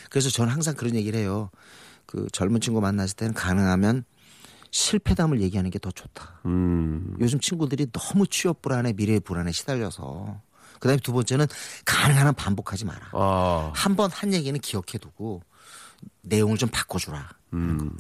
그래서 0.10 0.30
저는 0.30 0.52
항상 0.52 0.76
그런 0.76 0.96
얘기를 0.96 1.18
해요. 1.18 1.50
그 2.06 2.28
젊은 2.34 2.60
친구 2.60 2.82
만났을 2.82 3.16
때는 3.16 3.34
가능하면 3.34 4.04
실패담을 4.72 5.40
얘기하는 5.42 5.72
게 5.72 5.80
더 5.80 5.90
좋다. 5.92 6.42
음. 6.46 7.16
요즘 7.22 7.40
친구들이 7.40 7.88
너무 7.94 8.28
취업 8.28 8.62
불안에 8.62 8.92
미래 8.92 9.20
불안에 9.20 9.54
시달려서 9.54 10.42
그다음에 10.80 11.00
두 11.00 11.14
번째는 11.14 11.48
가능한 11.86 12.28
한 12.28 12.34
반복하지 12.34 12.86
마라. 12.86 13.10
아. 13.14 13.72
한번 13.76 14.12
한 14.12 14.34
얘기는 14.34 14.60
기억해두고 14.60 15.42
내용을 16.22 16.58
좀 16.58 16.70
바꿔주라. 16.70 17.30
음. 17.54 17.98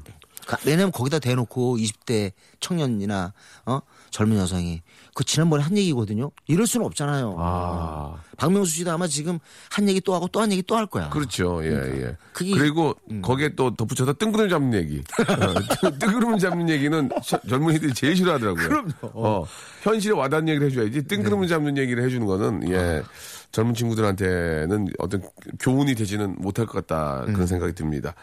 가- 0.48 0.58
왜냐면 0.66 0.92
거기다 0.92 1.20
대놓고 1.20 1.78
20대 1.78 2.32
청년이나 2.60 3.34
어 3.66 3.80
젊은 4.12 4.38
여성이 4.38 4.82
그 5.14 5.24
지난번에 5.24 5.64
한 5.64 5.78
얘기거든요. 5.78 6.32
이럴 6.48 6.68
수는 6.68 6.86
없잖아요. 6.86 7.36
아. 7.40 8.16
박명수 8.38 8.72
씨도 8.72 8.92
아마 8.92 9.08
지금 9.08 9.40
한 9.72 9.88
얘기 9.90 10.02
또 10.02 10.14
하고 10.14 10.28
또 10.28 10.42
한 10.42 10.52
얘기 10.52 10.62
또 10.62 10.76
할 10.76 10.86
거야. 10.86 11.10
그렇죠. 11.10 11.62
예, 11.64 11.70
예. 11.70 12.18
그게- 12.34 12.52
그리고 12.54 12.94
거기에 13.22 13.56
또 13.56 13.74
덧붙여서 13.76 14.14
뜬구름 14.14 14.50
잡는 14.50 14.78
얘기. 14.80 15.00
어, 15.00 15.54
뜬구름 16.00 16.38
잡는 16.38 16.70
얘기는 16.70 17.10
셔- 17.24 17.40
젊은이들이 17.48 17.94
제일 17.94 18.16
싫어하더라고요. 18.16 18.68
그럼요. 18.68 18.92
어, 19.14 19.46
현실에 19.84 20.14
와닿는 20.14 20.50
얘기를 20.50 20.70
해줘야지. 20.70 21.04
뜬구름 21.08 21.48
잡는 21.48 21.78
얘기를 21.78 22.04
해주는 22.04 22.26
거는, 22.26 22.70
예. 22.72 23.04
젊은 23.56 23.74
친구들한테는 23.74 24.90
어떤 25.00 25.24
교훈이 25.60 25.96
되지는 25.96 26.36
못할 26.40 26.66
것 26.66 26.86
같다. 26.86 27.24
그런 27.32 27.48
생각이 27.48 27.72
듭니다. 27.72 28.14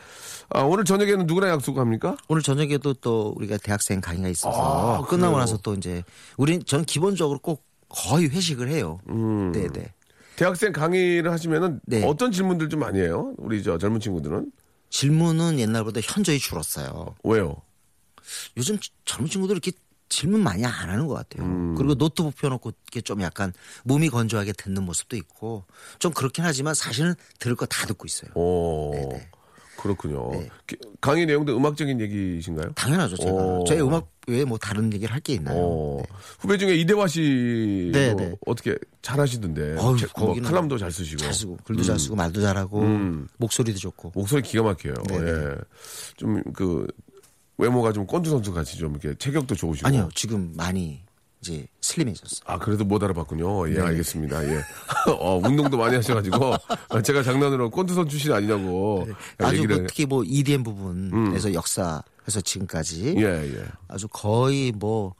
아, 0.50 0.60
오늘 0.60 0.84
저녁에는 0.84 1.26
누구랑 1.26 1.48
약속합니까? 1.52 2.18
오늘 2.28 2.42
저녁에도 2.42 2.92
또 2.92 3.32
우리가 3.36 3.56
대학생 3.56 4.02
강의가 4.02 4.28
있어서 4.28 4.52
아, 4.52 5.06
끝나고 5.06 5.32
그래요? 5.32 5.38
나서 5.38 5.56
또 5.56 5.72
이제 5.72 6.02
우린 6.36 6.62
저는 6.62 6.84
기본적으로 6.84 7.38
꼭 7.38 7.64
거의 7.88 8.28
회식을 8.28 8.68
해요. 8.68 9.00
음. 9.08 9.52
네네. 9.52 9.94
대학생 10.36 10.70
강의를 10.70 11.32
하시면은 11.32 11.80
네. 11.86 12.04
어떤 12.04 12.30
질문들 12.30 12.68
좀 12.68 12.80
많이 12.80 13.00
해요? 13.00 13.32
우리 13.38 13.62
저 13.62 13.78
젊은 13.78 14.00
친구들은? 14.00 14.52
질문은 14.90 15.58
옛날보다 15.58 16.00
현저히 16.02 16.38
줄었어요. 16.38 17.14
왜요? 17.24 17.56
요즘 18.58 18.76
젊은 19.06 19.30
친구들 19.30 19.54
이렇게 19.54 19.72
질문 20.12 20.42
많이 20.42 20.64
안 20.64 20.70
하는 20.90 21.06
것 21.06 21.14
같아요. 21.14 21.46
음. 21.46 21.74
그리고 21.74 21.94
노트북 21.94 22.36
펴놓고 22.36 22.70
이렇게 22.70 23.00
좀 23.00 23.22
약간 23.22 23.52
몸이 23.84 24.10
건조하게 24.10 24.52
듣는 24.52 24.82
모습도 24.84 25.16
있고 25.16 25.64
좀 25.98 26.12
그렇긴 26.12 26.44
하지만 26.44 26.74
사실은 26.74 27.14
들을 27.38 27.56
거 27.56 27.64
다 27.66 27.86
듣고 27.86 28.04
있어요. 28.06 28.30
오. 28.34 28.90
네네. 28.92 29.28
그렇군요. 29.78 30.30
네. 30.32 30.48
기- 30.66 30.76
강의 31.00 31.24
내용도 31.26 31.56
음악적인 31.56 31.98
얘기신가요? 32.00 32.72
당연하죠, 32.74 33.16
제가. 33.16 33.32
오. 33.32 33.64
저희 33.66 33.80
음악 33.80 34.06
외에 34.28 34.44
뭐 34.44 34.58
다른 34.58 34.92
얘기를 34.92 35.12
할 35.12 35.20
게 35.22 35.32
있나요? 35.32 35.56
어, 35.58 36.02
후배 36.38 36.56
중에 36.58 36.74
이대화 36.76 37.08
씨도 37.08 37.98
네, 37.98 38.14
네. 38.14 38.34
어떻게 38.46 38.76
잘하시던데 39.00 39.76
어휴, 39.78 39.96
제- 39.98 40.06
뭐 40.18 40.34
칼럼도 40.40 40.76
잘 40.78 40.92
쓰시고 40.92 41.16
잘 41.16 41.32
쓰고 41.34 41.56
글도 41.64 41.82
잘 41.82 41.98
쓰고 41.98 42.14
말도 42.14 42.40
잘하고 42.42 42.80
음. 42.82 43.26
목소리도 43.38 43.78
좋고. 43.78 44.12
목소리 44.14 44.42
기가 44.42 44.62
막혀요. 44.62 44.94
예. 45.10 45.54
좀그 46.18 46.86
외모가 47.58 47.92
좀 47.92 48.06
꼰두 48.06 48.30
선수 48.30 48.52
같이 48.52 48.78
좀 48.78 48.92
이렇게 48.92 49.14
체격도 49.18 49.54
좋으시고. 49.54 49.86
아니요, 49.86 50.08
지금 50.14 50.52
많이 50.56 51.02
이제 51.42 51.66
슬림해졌어요. 51.80 52.40
아 52.46 52.58
그래도 52.58 52.84
못 52.84 53.02
알아봤군요. 53.02 53.68
예, 53.68 53.74
네네. 53.74 53.86
알겠습니다. 53.88 54.44
예. 54.48 54.62
어, 55.18 55.38
운동도 55.42 55.76
많이 55.76 55.96
하셔가지고 55.96 56.54
제가 57.02 57.22
장난으로 57.24 57.68
꼰두 57.70 57.94
선 57.94 58.08
출신 58.08 58.32
아니냐고 58.32 59.08
아주 59.38 59.56
얘기를. 59.56 59.76
뭐 59.78 59.86
특히 59.88 60.06
뭐 60.06 60.22
EDM 60.24 60.62
부분에서 60.62 61.52
역사에서 61.52 62.40
지금까지 62.44 63.14
예, 63.18 63.24
예. 63.24 63.64
아주 63.88 64.06
거의 64.08 64.70
뭐 64.70 65.14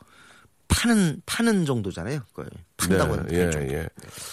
파는 0.73 1.23
파는 1.27 1.65
정도잖아요. 1.65 2.21
거의 2.33 2.49
판다고 2.77 3.13
하면 3.13 3.27
예, 3.31 3.51
정도. 3.51 3.73
예. 3.73 3.89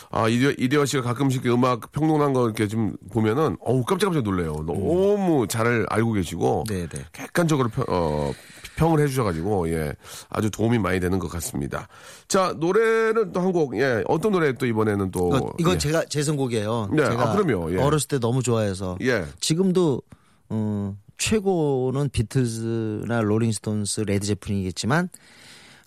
아, 0.09 0.27
이대, 0.27 0.55
이대화 0.57 0.85
씨가 0.85 1.03
가끔씩 1.03 1.43
이렇게 1.43 1.55
음악 1.55 1.91
평론한 1.91 2.33
거 2.33 2.45
이렇게 2.45 2.67
좀 2.67 2.95
보면은, 3.11 3.57
어우, 3.59 3.83
깜짝깜짝 3.83 4.23
놀래요. 4.23 4.63
너무 4.65 5.45
잘 5.47 5.85
알고 5.89 6.13
계시고, 6.13 6.63
네, 6.67 6.87
네. 6.87 7.05
객관적으로 7.11 7.69
평, 7.69 7.85
어, 7.89 8.31
평을 8.75 9.01
해주셔가지고 9.01 9.69
예 9.73 9.93
아주 10.29 10.49
도움이 10.49 10.79
많이 10.79 11.01
되는 11.01 11.19
것 11.19 11.27
같습니다. 11.27 11.89
자 12.29 12.55
노래는 12.57 13.33
또한 13.33 13.51
곡 13.51 13.75
예 13.77 14.03
어떤 14.07 14.31
노래 14.31 14.53
또 14.53 14.65
이번에는 14.65 15.11
또 15.11 15.27
이거, 15.27 15.53
이건 15.59 15.73
예. 15.73 15.77
제가 15.77 16.05
제 16.05 16.23
선곡이에요. 16.23 16.89
네, 16.93 17.03
제가 17.03 17.31
아, 17.31 17.35
그럼요. 17.35 17.73
예. 17.73 17.77
어렸을 17.77 18.07
때 18.07 18.19
너무 18.19 18.41
좋아해서 18.41 18.97
예. 19.01 19.25
지금도 19.41 20.01
어, 20.47 20.95
최고는 21.17 22.09
비틀즈나 22.09 23.19
롤링스톤스, 23.21 24.01
레드제플린이겠지만 24.01 25.09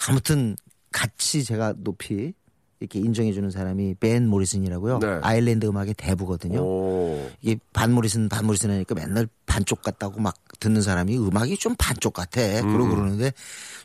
아무튼 0.09 0.57
같이 0.91 1.45
제가 1.45 1.75
높이 1.79 2.33
이렇게 2.81 2.99
인정해주는 2.99 3.51
사람이 3.51 3.95
밴 3.95 4.27
모리슨이라고요. 4.27 4.99
네. 4.99 5.07
아일랜드 5.23 5.67
음악의 5.67 5.95
대부거든요. 5.95 6.61
오. 6.61 7.31
이게 7.41 7.59
반 7.73 7.93
모리슨 7.93 8.29
반 8.29 8.45
모리슨 8.45 8.71
하니까 8.71 8.95
맨날 8.95 9.29
반쪽 9.47 9.83
같다고 9.83 10.21
막 10.21 10.35
듣는 10.59 10.83
사람이 10.83 11.17
음악이 11.17 11.57
좀 11.59 11.77
반쪽 11.79 12.13
같아. 12.13 12.41
그러고 12.63 12.89
그러는데 12.89 13.33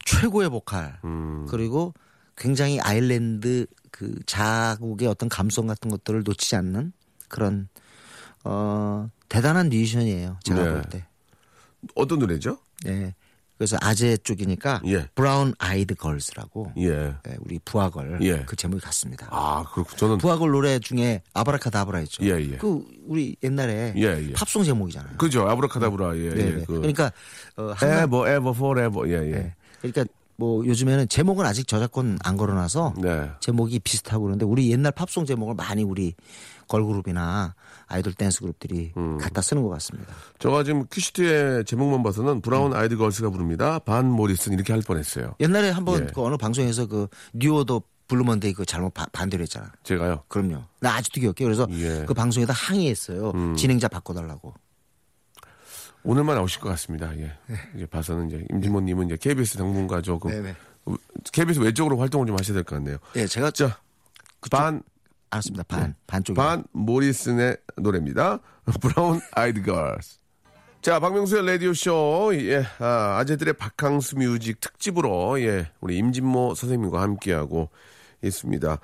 최고의 0.05 0.49
보컬 0.49 0.99
그리고 1.47 1.93
굉장히 2.35 2.79
아일랜드 2.79 3.67
그 3.91 4.15
자국의 4.25 5.07
어떤 5.07 5.29
감성 5.29 5.67
같은 5.67 5.89
것들을 5.91 6.23
놓치지 6.23 6.55
않는 6.55 6.93
그런 7.27 7.67
어 8.43 9.09
대단한 9.29 9.69
뮤지션이에요. 9.69 10.39
제가 10.43 10.63
네. 10.63 10.71
볼 10.71 10.81
때. 10.83 11.05
어떤 11.95 12.19
노래죠? 12.19 12.57
네. 12.83 13.13
그래서 13.57 13.75
아재 13.81 14.17
쪽이니까 14.17 14.81
예. 14.85 15.07
브라운 15.15 15.53
아이드 15.57 15.95
걸스라고 15.95 16.71
예. 16.77 16.89
네, 17.23 17.37
우리 17.39 17.59
브아걸 17.65 18.19
예. 18.21 18.43
그 18.45 18.55
제목이 18.55 18.81
같습니다. 18.81 19.27
아 19.31 19.65
그렇고 19.73 19.95
저는 19.95 20.19
브아걸 20.19 20.51
노래 20.51 20.77
중에 20.79 21.21
아브라카다브라 21.33 22.01
있죠. 22.01 22.23
예, 22.23 22.39
예. 22.39 22.57
그 22.57 22.83
우리 23.07 23.35
옛날에 23.43 23.93
예, 23.97 24.01
예. 24.01 24.33
팝송 24.33 24.63
제목이잖아요. 24.63 25.17
그죠 25.17 25.47
아브라카다브라 25.49 26.17
예. 26.17 26.29
네, 26.29 26.37
예. 26.39 26.51
네. 26.57 26.63
그 26.65 26.75
그러니까 26.75 27.11
어, 27.55 27.71
한나- 27.73 28.03
ever 28.03 28.29
ever 28.35 28.51
forever 28.55 29.09
예 29.09 29.27
예. 29.27 29.31
네. 29.31 29.55
그러니까 29.81 30.05
뭐 30.39 30.63
요즘에는 30.63 31.07
제목은 31.07 31.45
아직 31.47 31.67
저작권 31.67 32.19
안 32.23 32.37
걸어놔서 32.37 32.93
네. 33.01 33.31
제목이 33.39 33.79
비슷하고 33.79 34.25
그런데 34.25 34.45
우리 34.45 34.71
옛날 34.71 34.91
팝송 34.91 35.25
제목을 35.25 35.55
많이 35.55 35.81
우리 35.83 36.13
걸그룹이나 36.67 37.55
아이돌 37.87 38.13
댄스 38.13 38.41
그룹들이 38.41 38.91
음. 38.97 39.17
갖다 39.17 39.41
쓰는 39.41 39.63
것 39.63 39.69
같습니다. 39.69 40.13
제가 40.39 40.63
지금 40.63 40.85
큐시트의 40.91 41.65
제목만 41.65 42.03
봐서는 42.03 42.41
브라운 42.41 42.73
아이드 42.75 42.97
걸스가 42.97 43.29
부릅니다. 43.29 43.79
반 43.79 44.09
모리슨 44.09 44.53
이렇게 44.53 44.73
할 44.73 44.81
뻔했어요. 44.81 45.35
옛날에 45.39 45.69
한번 45.69 46.01
예. 46.03 46.07
그 46.13 46.21
어느 46.23 46.35
방송에서 46.37 46.85
그 46.87 47.07
뉴오더 47.33 47.81
블루먼데이 48.07 48.53
그 48.53 48.65
잘못 48.65 48.93
바- 48.93 49.05
반대로 49.11 49.41
했잖아. 49.43 49.71
제가요. 49.83 50.23
그럼요. 50.29 50.63
나 50.79 50.95
아직도 50.95 51.19
기억해. 51.21 51.35
그래서 51.43 51.67
예. 51.71 51.89
음. 52.01 52.05
그 52.05 52.13
방송에다 52.13 52.53
항의했어요. 52.53 53.55
진행자 53.57 53.87
바꿔달라고. 53.89 54.53
오늘만 56.03 56.35
나오실 56.37 56.61
것 56.61 56.69
같습니다. 56.69 57.15
예. 57.17 57.33
이제 57.75 57.85
봐서는 57.85 58.27
이제 58.27 58.45
임진모님은 58.51 59.07
이제 59.07 59.17
KBS 59.17 59.57
당분간 59.57 60.01
조금 60.03 60.31
네 60.31 60.41
네. 60.41 60.55
KBS 61.33 61.59
외적으로 61.59 61.97
활동을 61.97 62.27
좀 62.27 62.37
하셔야 62.37 62.53
될 62.53 62.63
것 62.63 62.75
같네요. 62.75 62.97
네, 63.13 63.27
제가 63.27 63.51
자, 63.51 63.77
반, 64.49 64.81
알았습니다. 65.29 65.63
반, 65.63 65.95
반 66.05 66.23
쪽이. 66.23 66.37
반 66.37 66.63
모리슨의 66.71 67.57
노래입니다. 67.77 68.39
브라운 68.81 69.19
아이드 69.31 69.63
걸스. 69.63 70.19
자, 70.81 70.99
박명수의 70.99 71.45
라디오쇼, 71.45 72.31
예, 72.35 72.63
아, 72.79 73.17
아재들의 73.19 73.55
바캉스 73.55 74.15
music 74.15 74.61
특집으로, 74.61 75.41
예, 75.41 75.69
우리 75.81 75.97
임진모 75.97 76.55
선생님과 76.55 77.01
함께하고 77.01 77.69
있습니다. 78.23 78.79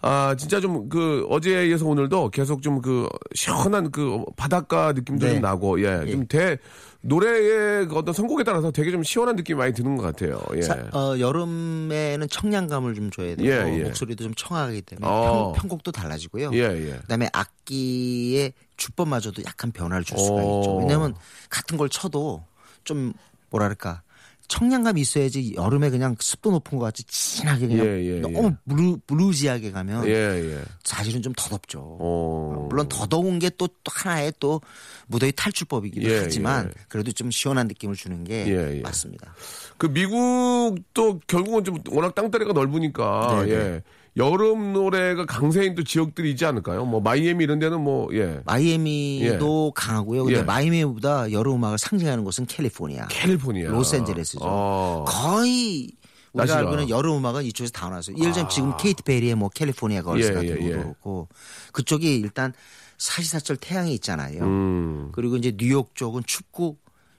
아, 0.00 0.34
진짜 0.38 0.60
좀 0.60 0.88
그, 0.88 1.26
어제에 1.28 1.66
이어서 1.68 1.86
오늘도 1.86 2.30
계속 2.30 2.62
좀 2.62 2.80
그, 2.80 3.08
시원한 3.34 3.90
그, 3.90 4.24
바닷가 4.36 4.92
느낌도 4.92 5.26
네. 5.26 5.32
좀 5.34 5.42
나고, 5.42 5.80
예, 5.82 6.10
좀 6.10 6.26
대, 6.26 6.58
노래의 7.00 7.86
그 7.86 7.96
어떤 7.96 8.12
선곡에 8.12 8.42
따라서 8.44 8.70
되게 8.72 8.90
좀 8.90 9.02
시원한 9.04 9.36
느낌이 9.36 9.56
많이 9.56 9.72
드는 9.72 9.96
것 9.96 10.02
같아요. 10.02 10.40
예. 10.56 10.62
사- 10.62 10.74
어, 10.92 11.16
여름에는 11.18 12.28
청량감을 12.28 12.94
좀 12.94 13.10
줘야 13.10 13.36
되고 13.36 13.44
예, 13.48 13.78
예. 13.80 13.84
목소리도 13.84 14.24
좀 14.24 14.34
청하기 14.34 14.82
때문에 14.82 15.06
어. 15.06 15.52
편, 15.52 15.60
편곡도 15.62 15.92
달라지고요. 15.92 16.50
예, 16.54 16.58
예. 16.58 16.96
그다음에 17.02 17.28
악기의 17.32 18.52
주법마저도 18.76 19.42
약간 19.46 19.70
변화를 19.70 20.04
줄 20.04 20.18
수가 20.18 20.42
오. 20.42 20.60
있죠. 20.60 20.76
왜냐하면 20.78 21.14
같은 21.50 21.76
걸 21.76 21.88
쳐도 21.88 22.44
좀 22.82 23.12
뭐랄까 23.50 24.02
청량감이 24.48 25.00
있어야지 25.00 25.54
여름에 25.54 25.90
그냥 25.90 26.16
습도 26.18 26.50
높은 26.50 26.78
것 26.78 26.86
같이 26.86 27.04
진하게 27.04 27.68
그냥 27.68 27.86
예, 27.86 28.04
예, 28.04 28.20
너무 28.20 28.48
예. 28.48 28.74
blue, 28.74 28.98
bluesy하게 29.06 29.70
가면 29.70 30.06
예, 30.06 30.12
예. 30.12 30.62
사실은 30.84 31.22
좀 31.22 31.32
더 31.36 31.50
덥죠. 31.50 31.80
어. 32.00 32.66
물론 32.68 32.88
더 32.88 33.06
더운 33.06 33.38
게또또 33.38 33.74
하나의 33.86 34.32
또 34.40 34.60
무더위 35.06 35.32
탈출법이기도 35.32 36.10
예, 36.10 36.18
하지만 36.20 36.66
예. 36.66 36.84
그래도 36.88 37.12
좀 37.12 37.30
시원한 37.30 37.68
느낌을 37.68 37.94
주는 37.94 38.24
게 38.24 38.46
예, 38.48 38.78
예. 38.78 38.80
맞습니다. 38.80 39.34
그 39.76 39.86
미국도 39.86 41.20
결국은 41.26 41.64
좀 41.64 41.78
워낙 41.90 42.14
땅다리가 42.14 42.52
넓으니까 42.52 43.44
네, 43.44 43.50
예. 43.52 43.82
여름 44.18 44.72
노래가 44.72 45.24
강세인 45.24 45.74
또 45.74 45.84
지역들이 45.84 46.30
있지 46.30 46.44
않을까요? 46.44 46.84
뭐 46.84 47.00
마이애미 47.00 47.44
이런 47.44 47.58
데는 47.58 47.80
뭐 47.80 48.08
예. 48.14 48.40
마이애미도 48.44 49.72
강하고요. 49.74 50.24
근데 50.24 50.40
예. 50.40 50.42
마이애미보다 50.42 51.30
여름 51.32 51.54
음악을 51.54 51.78
상징하는 51.78 52.24
곳은 52.24 52.46
캘리포니아, 52.46 53.06
캘리포니아. 53.06 53.70
로스앤젤레스죠. 53.70 54.40
어. 54.42 55.04
거의 55.06 55.92
우리가 56.32 56.54
날씨가. 56.54 56.58
알고는 56.58 56.88
여름 56.90 57.16
음악은 57.18 57.44
이쪽에서 57.44 57.72
다 57.72 57.88
나왔어요. 57.88 58.16
예를 58.18 58.32
들면 58.32 58.50
지금 58.50 58.76
케이티 58.76 59.02
페리의 59.02 59.36
뭐 59.36 59.48
캘리포니아 59.48 60.02
걸스 60.02 60.28
예, 60.30 60.34
같은 60.34 60.48
예, 60.48 60.54
것도 60.54 60.66
예. 60.66 60.70
그렇고 60.72 61.28
그쪽이 61.72 62.16
일단 62.16 62.52
사시사철 62.98 63.56
태양이 63.56 63.94
있잖아요. 63.94 64.42
음. 64.42 65.08
그리고 65.12 65.36
이제 65.36 65.56
뉴욕 65.56 65.94
쪽은 65.94 66.22
춥고 66.26 66.76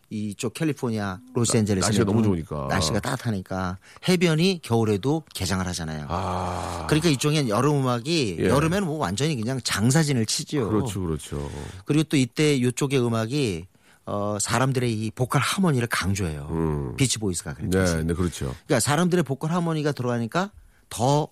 이쪽 0.09 0.53
캘리포니아 0.53 1.19
로스앤젤레스 1.33 1.85
날씨가 1.85 2.05
너무 2.05 2.23
좋으니까. 2.23 2.67
날씨가 2.69 2.99
따뜻하니까 2.99 3.77
해변이 4.07 4.59
겨울에도 4.63 5.23
개장을 5.33 5.65
하잖아요. 5.67 6.05
아. 6.09 6.85
그러니까 6.87 7.09
이쪽엔 7.09 7.49
여름 7.49 7.81
음악이 7.81 8.37
예. 8.39 8.45
여름에는 8.47 8.87
뭐 8.87 8.97
완전히 8.97 9.35
그냥 9.35 9.59
장사진을 9.63 10.25
치죠. 10.25 10.67
그렇죠, 10.69 11.01
그렇죠. 11.01 11.49
그리고 11.85 12.03
또 12.03 12.17
이때 12.17 12.55
이쪽의 12.55 12.99
음악이 12.99 13.67
어 14.05 14.37
사람들의 14.41 14.91
이 14.91 15.11
보컬 15.11 15.41
하모니를 15.41 15.87
강조해요. 15.87 16.47
음. 16.49 16.95
비치보이스가 16.95 17.53
그랬듯이. 17.53 17.95
네, 17.97 18.03
네, 18.03 18.13
그렇죠. 18.15 18.55
그러니까 18.65 18.79
사람들의 18.79 19.23
보컬 19.23 19.51
하모니가 19.51 19.91
들어가니까 19.91 20.51
더 20.89 21.27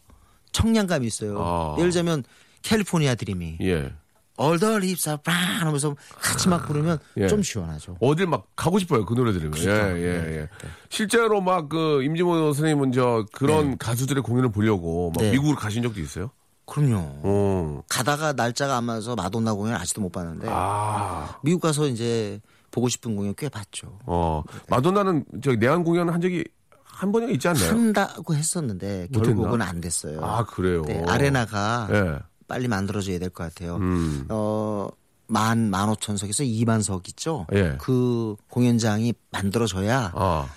청량감이 0.52 1.08
있어요. 1.08 1.42
아. 1.42 1.76
예를 1.80 1.90
들자면 1.90 2.24
캘리포니아 2.62 3.16
드림이 3.16 3.58
예. 3.62 3.92
All 4.40 4.60
the 4.60 4.74
are 4.74 5.18
brown 5.24 5.62
하면서 5.62 5.96
같이 6.22 6.50
막 6.50 6.68
부르면 6.68 7.00
예. 7.18 7.28
좀 7.28 7.42
시원하죠. 7.42 7.98
어딜 8.00 8.28
막 8.28 8.48
가고 8.56 8.80
싶어요 8.80 9.06
그 9.06 9.14
노래 9.14 9.32
들으면 9.32 9.52
그러니까. 9.52 9.98
예, 9.98 10.04
예, 10.04 10.42
예. 10.42 10.50
실제로 10.90 11.42
막 11.42 11.68
그 11.70 12.04
임지모 12.04 12.54
선생님은 12.54 12.92
저 12.92 13.26
그런 13.32 13.78
가수들의 13.78 14.24
공연을 14.24 14.52
보려고 14.52 15.12
막 15.16 15.22
네. 15.22 15.32
미국으로 15.32 15.56
가신 15.58 15.84
적도 15.84 16.00
있어요? 16.00 16.32
그럼요. 16.66 16.98
어. 17.24 17.82
가다가 17.90 18.34
날짜가 18.34 18.78
안 18.78 18.84
맞아서 18.86 19.16
마돈나 19.16 19.54
공연 19.54 19.76
아직도 19.76 20.02
못 20.02 20.12
봤는데 20.12 20.48
아, 20.50 21.38
미국 21.42 21.62
가서 21.62 21.88
이제 21.88 22.42
보고 22.72 22.90
싶은 22.90 23.16
공연 23.16 23.34
꽤 23.38 23.48
봤죠. 23.50 24.00
어 24.06 24.44
마돈나는 24.70 25.26
저 25.44 25.54
내한 25.56 25.84
공연 25.84 26.10
한 26.10 26.20
적이 26.20 26.44
한 26.84 27.12
번이 27.12 27.32
있지 27.34 27.48
않나요? 27.48 27.70
한다고 27.70 28.34
했었는데? 28.36 29.08
결국은 29.14 29.62
안 29.62 29.80
됐어요. 29.80 30.20
아 30.24 30.46
그래요. 30.46 30.84
네, 30.84 31.04
아레나가 31.08 31.88
예. 31.92 32.20
빨리 32.48 32.68
만들어져야 32.68 33.20
될 33.20 33.30
것 33.30 33.44
같아요. 33.44 33.76
음. 33.78 34.26
어, 34.30 34.88
만, 35.28 35.70
만 35.70 35.90
오천 35.90 36.16
석에서 36.18 36.44
이만 36.44 36.82
석 36.82 37.08
있죠? 37.10 37.46
예. 37.54 37.76
그 37.80 38.36
공연장이 38.50 39.14
만들어져야, 39.32 40.12
아, 40.16 40.48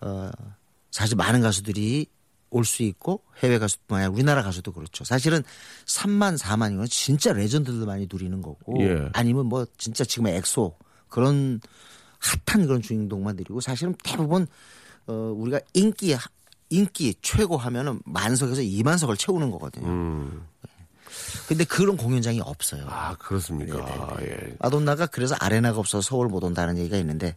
어, 0.00 0.30
사실 0.90 1.16
많은 1.16 1.40
가수들이 1.42 2.06
올 2.50 2.64
수 2.64 2.82
있고 2.84 3.22
해외 3.42 3.58
가수뿐만 3.58 4.02
아니라 4.04 4.14
우리나라 4.14 4.42
가수도 4.42 4.72
그렇죠. 4.72 5.04
사실은 5.04 5.42
3만, 5.84 6.38
4만이면 6.38 6.88
진짜 6.88 7.32
레전드들 7.32 7.84
많이 7.86 8.06
누리는 8.10 8.40
거고 8.40 8.80
예. 8.82 9.08
아니면 9.12 9.46
뭐 9.46 9.66
진짜 9.76 10.04
지금 10.04 10.28
엑소 10.28 10.74
그런 11.08 11.60
핫한 12.46 12.66
그런 12.66 12.80
주인공만 12.80 13.36
누리고 13.36 13.60
사실은 13.60 13.94
대부분 14.02 14.46
어, 15.06 15.12
우리가 15.36 15.60
인기, 15.74 16.16
인기 16.70 17.14
최고 17.20 17.56
하면은 17.58 18.00
만석에서 18.06 18.62
2만석을 18.62 19.18
채우는 19.18 19.50
거거든요. 19.50 19.86
음. 19.88 20.46
근데 21.48 21.64
그런 21.64 21.96
공연장이 21.96 22.40
없어요. 22.40 22.84
아 22.88 23.14
그렇습니까? 23.18 24.16
예. 24.22 24.54
마돈나가 24.60 25.06
그래서 25.06 25.34
아레나가 25.40 25.78
없어서 25.78 26.00
서울 26.06 26.28
못 26.28 26.42
온다는 26.44 26.78
얘기가 26.78 26.96
있는데 26.98 27.36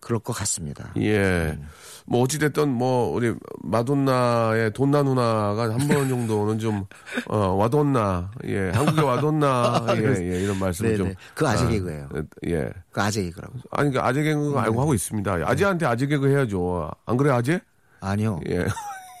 그럴 0.00 0.18
것 0.20 0.32
같습니다. 0.32 0.92
예. 0.98 1.58
뭐 2.06 2.22
어찌됐든 2.22 2.68
뭐 2.70 3.12
우리 3.12 3.34
마돈나의 3.62 4.72
돈나 4.72 5.02
누나가 5.02 5.64
한 5.64 5.78
번 5.86 6.08
정도는 6.08 6.58
좀 6.58 6.86
어, 7.28 7.36
와돈나 7.54 8.30
예 8.46 8.70
한국의 8.70 9.04
와돈나 9.04 9.86
예, 9.98 10.32
예 10.32 10.40
이런 10.42 10.58
말씀을 10.58 10.92
네네. 10.92 10.96
좀 10.96 11.14
그거 11.34 11.50
아재 11.50 11.64
아, 11.66 11.68
개그예요. 11.68 12.08
예그 12.46 13.00
아재 13.00 13.20
얘기라고. 13.24 13.52
아니 13.70 13.92
그 13.92 14.00
아재 14.00 14.22
개그 14.22 14.54
알고 14.56 14.80
하고 14.80 14.94
있습니다 14.94 15.32
아재한테 15.44 15.86
아재 15.86 16.06
개그 16.06 16.28
해야죠 16.30 16.90
안 17.06 17.16
그래 17.16 17.30
아재 17.30 17.60
아니요. 18.00 18.40
예 18.48 18.66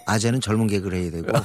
아재는 0.06 0.40
젊은 0.40 0.66
개그를 0.66 0.98
해야 0.98 1.10
되고 1.10 1.26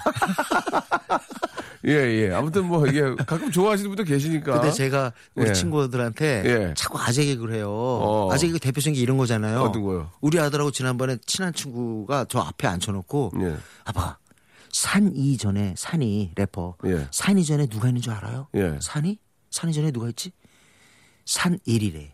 예, 1.88 1.92
예. 1.92 2.34
아무튼 2.34 2.66
뭐 2.66 2.86
이게 2.88 3.02
가끔 3.16 3.52
좋아하시는 3.52 3.90
분도 3.90 4.04
계시니까. 4.04 4.54
근데 4.60 4.72
제가 4.72 5.14
우리 5.36 5.50
예. 5.50 5.54
친구들한테 5.54 6.44
예. 6.46 6.74
자꾸 6.76 7.00
아재 7.00 7.26
개그를 7.26 7.56
해요. 7.56 7.70
어. 7.72 8.32
아재 8.32 8.48
개그 8.48 8.60
대표적인 8.60 8.96
게 8.96 9.02
이런 9.02 9.18
거잖아요. 9.18 9.62
어떤 9.62 9.84
거요? 9.84 10.10
우리 10.22 10.40
아들하고 10.40 10.72
지난번에 10.72 11.18
친한 11.26 11.54
친구가 11.54 12.26
저 12.30 12.40
앞에 12.40 12.68
앉혀놓고 12.68 13.34
예. 13.42 13.58
아빠 13.84 14.18
산 14.72 15.16
이전에 15.16 15.76
산이 15.78 16.32
래퍼 16.36 16.76
예. 16.86 17.08
산 17.12 17.38
이전에 17.38 17.68
누가 17.68 17.88
있는 17.88 18.02
줄 18.02 18.14
알아요? 18.14 18.48
예. 18.56 18.78
산이 18.82 19.20
산 19.52 19.70
이전에 19.70 19.92
누가 19.92 20.10
있지? 20.10 20.32
산 21.26 21.58
1이래. 21.68 22.12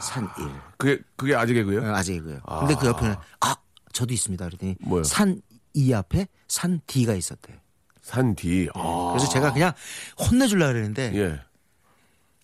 산 0.00 0.24
1. 0.38 0.46
그게 0.78 1.02
그게 1.16 1.34
아직 1.34 1.54
개그예요? 1.54 1.82
어, 1.82 1.94
아재 1.94 2.12
개그예요. 2.14 2.40
근데 2.60 2.74
그 2.76 2.86
옆에는 2.86 3.16
아 3.40 3.56
저도 3.92 4.12
있습니다. 4.14 4.44
그랬더니 4.44 4.76
뭐요? 4.80 5.02
산2 5.02 5.92
앞에 5.94 6.28
산 6.48 6.80
D가 6.86 7.14
있었대. 7.14 7.60
산 8.04 8.34
뒤. 8.36 8.68
아. 8.74 9.14
그래서 9.14 9.30
제가 9.32 9.52
그냥 9.52 9.72
혼내주려고 10.18 10.72
그랬는데 10.74 11.12
예. 11.16 11.40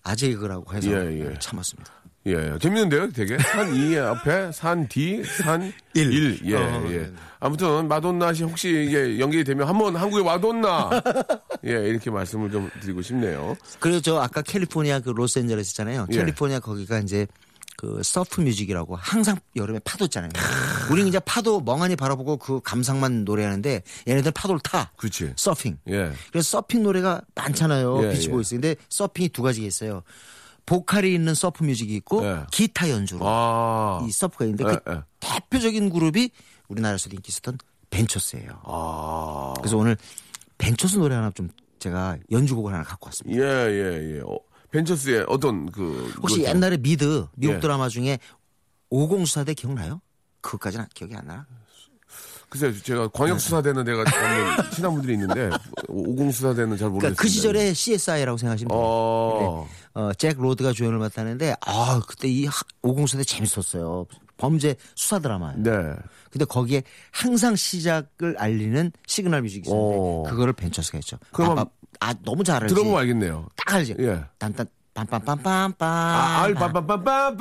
아재 0.03 0.29
개그라고 0.29 0.73
해서 0.73 0.89
예, 0.89 1.21
예. 1.29 1.33
참았습니다. 1.39 1.93
예, 2.27 2.57
재밌는데요, 2.59 3.11
되게. 3.11 3.37
산 3.39 3.73
2 3.73 3.97
앞에 3.97 4.51
산 4.51 4.87
뒤, 4.87 5.23
산 5.23 5.71
1. 5.95 6.39
예, 6.45 6.55
어, 6.55 6.83
예. 6.89 6.97
네. 6.97 7.11
아무튼 7.39 7.87
마돈나 7.87 8.33
씨 8.33 8.43
혹시 8.43 8.69
이게 8.87 9.19
연결이 9.19 9.43
되면 9.43 9.67
한번 9.67 9.95
한국에 9.95 10.21
와돈나. 10.23 10.89
예, 11.65 11.71
이렇게 11.89 12.09
말씀을 12.11 12.51
좀 12.51 12.69
드리고 12.81 13.01
싶네요. 13.03 13.55
그리고 13.79 14.01
저 14.01 14.17
아까 14.19 14.41
캘리포니아 14.41 14.99
그 14.99 15.09
로스앤젤레스 15.09 15.71
있잖아요. 15.71 16.07
예. 16.11 16.17
캘리포니아 16.17 16.59
거기가 16.59 16.99
이제 16.99 17.25
그 17.81 17.99
surf 18.03 18.41
music이라고 18.41 18.95
항상 18.95 19.39
여름에 19.55 19.79
파도 19.79 20.05
있잖아요. 20.05 20.29
우리는 20.91 21.09
이제 21.09 21.19
파도 21.19 21.61
멍하니 21.61 21.95
바라보고 21.95 22.37
그 22.37 22.61
감상만 22.61 23.25
노래하는데 23.25 23.81
얘네들 24.07 24.31
파도를 24.33 24.59
타. 24.59 24.91
그렇지. 24.97 25.33
서핑. 25.35 25.79
예. 25.87 26.11
그래서 26.31 26.59
서핑 26.59 26.83
노래가 26.83 27.21
많잖아요. 27.33 28.05
예, 28.05 28.13
비치보이스. 28.13 28.53
근데 28.53 28.75
서핑이 28.89 29.29
두 29.29 29.41
가지가 29.41 29.65
있어요. 29.65 30.03
보컬이 30.67 31.11
있는 31.11 31.33
surf 31.33 31.63
music이 31.63 31.95
있고 31.95 32.23
예. 32.23 32.45
기타 32.51 32.87
연주로 32.91 33.21
아. 33.27 34.05
이 34.07 34.11
surf가 34.11 34.45
있는데 34.45 34.63
그 34.63 34.79
예, 34.87 34.93
예. 34.93 35.01
대표적인 35.19 35.89
그룹이 35.89 36.29
우리나라에서도 36.67 37.15
인기 37.15 37.29
있었던 37.29 37.57
벤처스예요. 37.89 38.61
아. 38.63 39.55
그래서 39.57 39.75
오늘 39.75 39.97
벤처스 40.59 40.97
노래 40.97 41.15
하나 41.15 41.31
좀 41.31 41.49
제가 41.79 42.17
연주곡을 42.29 42.75
하나 42.75 42.83
갖고 42.83 43.07
왔습니다. 43.07 43.43
예, 43.43 43.71
예, 43.71 44.17
예. 44.17 44.19
어, 44.19 44.37
벤처스의 44.71 45.25
어떤 45.27 45.69
그. 45.71 46.11
혹시 46.21 46.39
노래- 46.39 46.49
옛날에 46.49 46.77
미드 46.77 47.27
미국 47.35 47.55
예. 47.55 47.59
드라마 47.59 47.89
중에 47.89 48.19
오공수사대 48.89 49.53
기억나요? 49.53 50.01
그것까지는 50.41 50.85
기억이 50.93 51.15
안 51.15 51.25
나나? 51.27 51.45
글쎄요, 52.49 52.77
제가 52.81 53.07
광역수사대는 53.09 53.85
데가 53.85 54.01
없는 54.01 54.11
친한 54.75 54.91
분들이 54.93 55.13
있는데, 55.13 55.49
오공수사대는 55.87 56.75
잘 56.77 56.89
모르겠어요. 56.89 56.99
그러니까 56.99 57.21
그 57.21 57.29
시절에 57.29 57.73
CSI라고 57.73 58.37
생각하시면 58.37 58.67
돼요. 58.69 58.77
어. 58.77 59.67
근데, 59.93 60.07
어, 60.09 60.13
잭 60.15 60.37
로드가 60.37 60.73
주연을 60.73 60.97
맡았는데 60.99 61.55
아 61.65 62.01
그때 62.07 62.27
이 62.27 62.45
하- 62.47 62.53
오공수사대 62.81 63.23
재밌었어요. 63.23 64.05
범죄 64.35 64.75
수사 64.95 65.19
드라마예요. 65.19 65.61
네. 65.63 65.71
근데 66.29 66.43
거기에 66.45 66.83
항상 67.11 67.55
시작을 67.55 68.35
알리는 68.37 68.91
시그널 69.07 69.43
뮤직이 69.43 69.67
있었는데 69.67 69.95
어. 69.97 70.23
그거를 70.27 70.51
벤처스가 70.53 70.97
했죠. 70.97 71.17
아, 71.33 71.65
아, 71.99 72.13
너무 72.23 72.43
잘 72.43 72.63
알지. 72.63 72.73
들어보면 72.73 72.99
알겠네요. 72.99 73.47
딱 73.55 73.75
알지. 73.75 73.95
예. 73.99 74.23
딴딴 74.39 74.67
빰빰빰빰빰. 74.93 75.75
아, 75.79 76.41
알, 76.43 76.53
빰빰빰빰빰빰. 76.55 77.37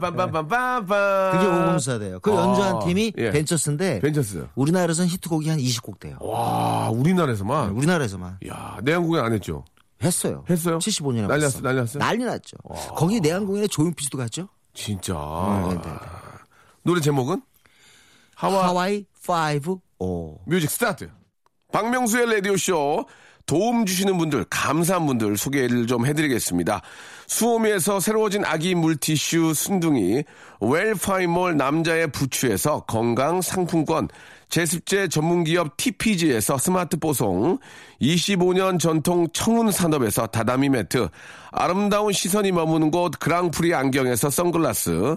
빰빰빰빰빰. 0.00 1.32
그게 1.32 1.46
오공수사대예요. 1.46 2.20
그 2.20 2.30
연주한 2.32 2.78
팀이 2.86 3.12
예. 3.18 3.30
벤처스인데 3.30 4.00
벤처스. 4.00 4.46
우리나라에서는 4.54 5.08
히트곡이 5.10 5.48
한 5.48 5.58
20곡 5.58 5.98
돼요. 5.98 6.16
와, 6.20 6.90
우리나라에서만. 6.90 7.70
우리나라에서만 7.70 8.38
야, 8.48 8.78
내한공연 8.82 9.24
안 9.24 9.32
했죠? 9.32 9.64
했어요. 10.02 10.44
했어요? 10.50 10.78
75년에 10.78 11.26
난리 11.26 11.42
났어, 11.42 11.60
난리 11.60 11.78
났어요? 11.80 11.98
난리 11.98 12.24
났죠. 12.24 12.56
거기 12.94 13.18
내한공연에 13.20 13.66
조용필 13.66 14.04
씨도 14.04 14.18
갔죠. 14.18 14.48
진짜. 14.74 15.14
네, 15.14 15.74
네, 15.74 15.80
네. 15.82 15.90
노래 16.82 17.00
제목은? 17.00 17.42
하와 18.34 18.66
Hawaii 18.66 19.06
5 19.26 19.80
O. 19.98 20.38
뮤직 20.44 20.70
스타트. 20.70 21.08
박명수의 21.76 22.32
라디오쇼 22.36 23.04
도움 23.44 23.84
주시는 23.84 24.16
분들, 24.16 24.46
감사한 24.48 25.04
분들 25.04 25.36
소개를 25.36 25.86
좀 25.86 26.06
해드리겠습니다. 26.06 26.80
수오미에서 27.26 28.00
새로워진 28.00 28.46
아기 28.46 28.74
물티슈 28.74 29.52
순둥이, 29.52 30.24
웰파이몰 30.60 31.58
남자의 31.58 32.10
부추에서 32.10 32.80
건강 32.86 33.42
상품권, 33.42 34.08
제습제 34.48 35.08
전문기업 35.08 35.76
TPG에서 35.76 36.56
스마트 36.56 36.96
뽀송, 36.96 37.58
25년 38.00 38.80
전통 38.80 39.28
청운 39.34 39.70
산업에서 39.70 40.26
다다미 40.28 40.70
매트, 40.70 41.10
아름다운 41.52 42.10
시선이 42.10 42.52
머무는 42.52 42.90
곳 42.90 43.18
그랑프리 43.20 43.74
안경에서 43.74 44.30
선글라스, 44.30 45.16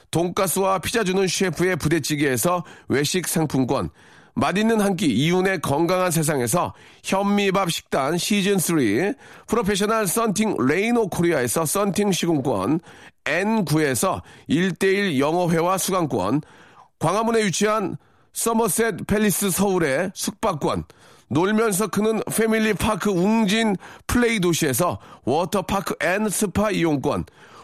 돈가스와 0.11 0.79
피자 0.79 1.03
주는 1.03 1.25
셰프의 1.27 1.77
부대찌개에서 1.77 2.63
외식 2.89 3.27
상품권, 3.27 3.89
맛있는 4.33 4.79
한 4.79 4.95
끼 4.95 5.07
이윤의 5.07 5.61
건강한 5.61 6.11
세상에서 6.11 6.73
현미밥 7.03 7.71
식단 7.71 8.15
시즌3 8.15 9.15
프로페셔널 9.47 10.07
썬팅 10.07 10.55
레이노 10.65 11.09
코리아에서 11.09 11.65
썬팅 11.65 12.11
시공권 12.11 12.79
N9에서 13.25 14.21
1대1 14.49 15.19
영어회화 15.19 15.77
수강권 15.77 16.41
광화문에 16.99 17.43
위치한 17.45 17.97
서머셋 18.33 19.05
팰리스 19.07 19.49
서울의 19.51 20.11
숙박권 20.13 20.85
놀면서 21.29 21.87
크는 21.87 22.21
패밀리 22.33 22.73
파크 22.73 23.09
웅진 23.09 23.75
플레이 24.07 24.39
도시에서 24.39 24.99
워터파크 25.25 25.95
and 26.01 26.29
스파 26.29 26.71
이용권 26.71 27.25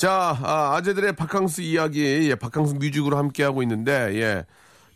자, 0.00 0.34
아, 0.42 0.76
아재들의 0.76 1.12
바캉스 1.14 1.60
이야기, 1.60 2.30
예, 2.30 2.34
바캉스 2.34 2.76
뮤직으로 2.76 3.18
함께하고 3.18 3.60
있는데, 3.64 3.92
예. 4.14 4.46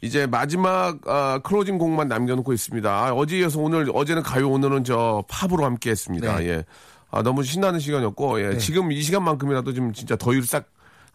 이제 0.01 0.27
마지막, 0.27 0.99
아, 1.07 1.41
closing 1.45 1.77
곡만 1.77 2.09
남겨놓고 2.09 2.55
있습니다. 2.55 2.91
아, 2.91 3.13
어제 3.13 3.37
이어서 3.37 3.61
오늘, 3.61 3.91
어제는 3.93 4.23
가요, 4.23 4.49
오늘은 4.49 4.85
저 4.85 5.23
팝으로 5.29 5.67
함께 5.67 5.91
했습니다. 5.91 6.39
네. 6.39 6.49
예. 6.49 6.65
아, 7.11 7.21
너무 7.21 7.43
신나는 7.43 7.81
시간이었고, 7.81 8.41
예. 8.41 8.57
지금 8.57 8.93
이 8.93 9.03
시간만큼이라도 9.03 9.75
좀 9.75 9.93
진짜 9.93 10.17
더위를 10.17 10.47
싹, 10.47 10.65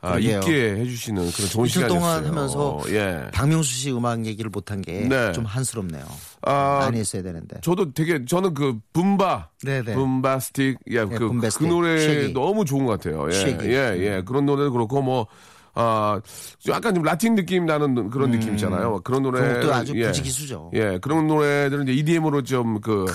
아. 0.02 0.18
잊게 0.18 0.76
해주시는 0.78 1.32
그런 1.32 1.50
좋은 1.50 1.68
시간이었어요. 1.68 2.00
동안 2.00 2.26
하면서 2.26 2.82
예. 2.90 3.28
박명수 3.34 3.70
씨 3.70 3.92
음악 3.92 4.26
얘기를 4.26 4.50
못한 4.50 4.82
게좀 4.82 5.10
네. 5.10 5.34
한스럽네요. 5.46 6.06
아, 6.44 6.80
많이 6.84 7.00
했어야 7.00 7.22
되는데. 7.22 7.60
저도 7.62 7.94
되게 7.94 8.24
저는 8.24 8.54
그 8.54 8.80
붐바, 8.94 9.50
네네. 9.64 9.94
Boombastic, 9.94 10.80
예, 10.88 11.06
그, 11.06 11.28
Boombastic. 11.28 11.68
그 11.68 11.74
노래 11.74 12.00
쉐기. 12.00 12.34
너무 12.34 12.64
좋은 12.64 12.86
것 12.86 13.00
같아요. 13.00 13.28
예, 13.30 13.34
쉐기. 13.34 13.66
음. 13.66 13.72
예, 13.72 13.96
예. 13.98 14.24
그런 14.26 14.46
노래도 14.46 14.72
그렇고 14.72 15.02
뭐. 15.02 15.28
아, 15.76 16.20
약간 16.68 16.94
좀 16.96 17.04
라틴 17.04 17.36
느낌 17.36 17.66
나는 17.66 18.10
그런 18.10 18.32
느낌 18.32 18.54
있잖아요. 18.54 19.02
그런 19.04 19.24
노래. 19.24 19.40
음. 19.42 19.54
그것도 19.56 19.74
아주 19.74 19.94
부지기수죠. 19.94 20.72
예, 20.74 20.98
그런 21.02 21.28
노래들은 21.28 21.84
이제 21.88 21.94
EDM으로 21.94 22.44
좀 22.44 22.82
그, 22.82 23.06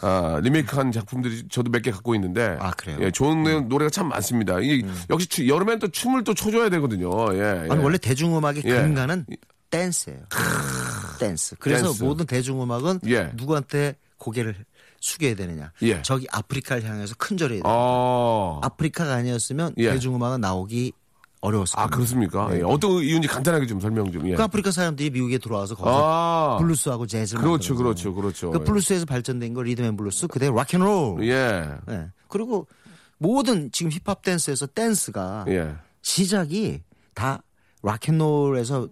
아, 0.00 0.40
리메이크한 0.42 0.92
작품들이 0.92 1.48
저도 1.48 1.70
몇 1.70 1.82
개 1.82 1.90
갖고 1.90 2.14
있는데. 2.16 2.56
아, 2.60 2.70
그래요? 2.72 2.98
예, 3.00 3.10
좋은 3.10 3.68
노래가 3.68 3.90
참 3.90 4.08
많습니다. 4.08 4.58
이 4.60 4.84
역시 5.10 5.26
추- 5.28 5.46
여름엔 5.48 5.78
또 5.78 5.88
춤을 5.88 6.24
또 6.24 6.34
춰줘야 6.34 6.68
되거든요. 6.70 7.10
예. 7.34 7.38
예. 7.38 7.68
아니 7.70 7.82
원래 7.82 7.98
대중음악의 7.98 8.62
예. 8.64 8.70
근간은 8.70 9.26
댄스예요. 9.70 10.20
댄스. 11.18 11.56
그래서 11.58 11.86
댄스. 11.88 12.02
모든 12.02 12.26
대중음악은 12.26 13.00
예. 13.08 13.30
누구한테 13.34 13.96
고개를 14.16 14.54
숙여야 15.00 15.34
되느냐. 15.36 15.72
예. 15.82 16.02
저기 16.02 16.26
아프리카를 16.32 16.84
향해서 16.84 17.14
큰절해야 17.16 17.58
돼. 17.58 17.62
어. 17.64 18.60
아프리카가 18.62 19.14
아니었으면 19.14 19.74
예. 19.78 19.90
대중음악은 19.92 20.40
나오기 20.40 20.92
어려웠을 21.40 21.78
아. 21.78 21.86
그렇습니까? 21.86 22.48
네. 22.48 22.58
예. 22.58 22.62
어떤 22.62 22.90
이유인지 23.02 23.28
간단하게 23.28 23.66
좀 23.66 23.80
설명 23.80 24.10
좀. 24.10 24.28
예. 24.28 24.34
그 24.34 24.42
아프리카 24.42 24.70
사람들이 24.70 25.10
미국에 25.10 25.38
들어와서 25.38 25.74
거기서 25.74 26.56
아. 26.56 26.58
블루스하고 26.58 27.06
재즈를 27.06 27.42
그렇죠. 27.42 27.76
그렇죠, 27.76 28.14
그렇죠. 28.14 28.50
그 28.50 28.64
블루스에서 28.64 29.06
발전된 29.06 29.54
거 29.54 29.62
리듬 29.62 29.84
앤 29.84 29.96
블루스 29.96 30.26
그대로 30.28 30.54
rock 30.56 30.79
and 30.79 30.96
roll. 30.96 31.24
예. 31.24 31.68
예. 31.90 32.10
그리고 32.28 32.66
모든 33.18 33.70
지금 33.72 33.90
힙합 33.90 34.22
댄스에서 34.22 34.66
댄스가 34.66 35.44
예. 35.48 35.74
시작이 36.02 36.82
다 37.14 37.42
rock 37.82 38.10
and 38.10 38.32
roll에서 38.32 38.88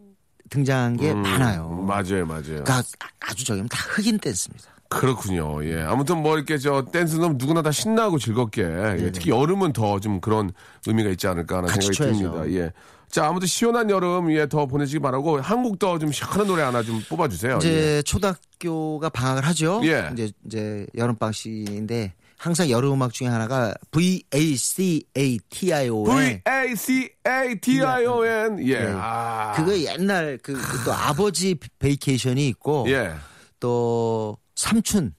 등장한 0.51 0.97
게 0.97 1.13
많아요. 1.13 1.69
음, 1.71 1.87
맞아요, 1.87 2.25
맞아요. 2.27 2.43
그러니까 2.63 2.83
아주 3.21 3.45
저기는 3.45 3.69
다 3.69 3.79
흑인 3.91 4.19
댄스입니다. 4.19 4.71
그렇군요. 4.89 5.65
예. 5.65 5.83
아무튼 5.83 6.23
뭐 6.23 6.37
이렇게 6.37 6.59
저 6.59 6.85
댄스는 6.85 7.37
누구나 7.39 7.63
다 7.63 7.71
신나고 7.73 8.19
즐겁게 8.19 8.63
예. 8.63 9.11
특히 9.13 9.31
여름은 9.31 9.73
더 9.73 9.99
좀 10.01 10.21
그런 10.21 10.53
의미가 10.87 11.11
있지 11.11 11.27
않을까 11.27 11.59
하는 11.59 11.69
생각이 11.69 11.93
쳐야죠. 11.93 12.19
듭니다. 12.19 12.51
예. 12.53 12.73
자, 13.11 13.27
아무튼 13.29 13.47
시원한 13.47 13.89
여름 13.89 14.31
예, 14.33 14.49
더 14.49 14.67
보내시기 14.67 14.99
바라고 14.99 15.41
한국 15.41 15.79
더 15.79 15.99
좀 15.99 16.11
시원한 16.13 16.47
노래 16.47 16.63
하나 16.63 16.83
좀 16.83 17.01
뽑아 17.09 17.29
주세요. 17.29 17.57
이제 17.59 18.03
초등학교가 18.05 19.09
방학을 19.11 19.45
하죠. 19.47 19.81
예. 19.85 20.11
이제 20.13 20.31
이제 20.45 20.87
여름 20.97 21.15
방학 21.17 21.35
시인데 21.35 22.15
항상 22.39 22.69
여름 22.69 22.93
음악 22.93 23.13
중에 23.15 23.29
하나가 23.29 23.73
V 23.93 24.23
A 24.35 24.57
C 24.57 25.03
A 25.17 25.39
T 25.49 25.73
I 25.73 25.89
O 25.89 26.05
V 26.05 26.13
N. 26.19 26.41
A 26.47 26.77
C 26.77 27.09
A 27.27 27.59
T 27.61 27.83
I 27.83 28.05
O 28.07 28.25
N 28.27 28.59
예. 28.67 28.73
예. 28.73 28.93
아. 28.95 29.53
그거 29.57 29.75
옛날 29.79 30.39
그 30.43 30.53
또 30.85 30.93
아버지 30.93 31.57
베이케이션이 31.79 32.47
있고 32.49 32.85
예. 32.89 33.15
또 33.61 34.37
삼촌 34.57 35.15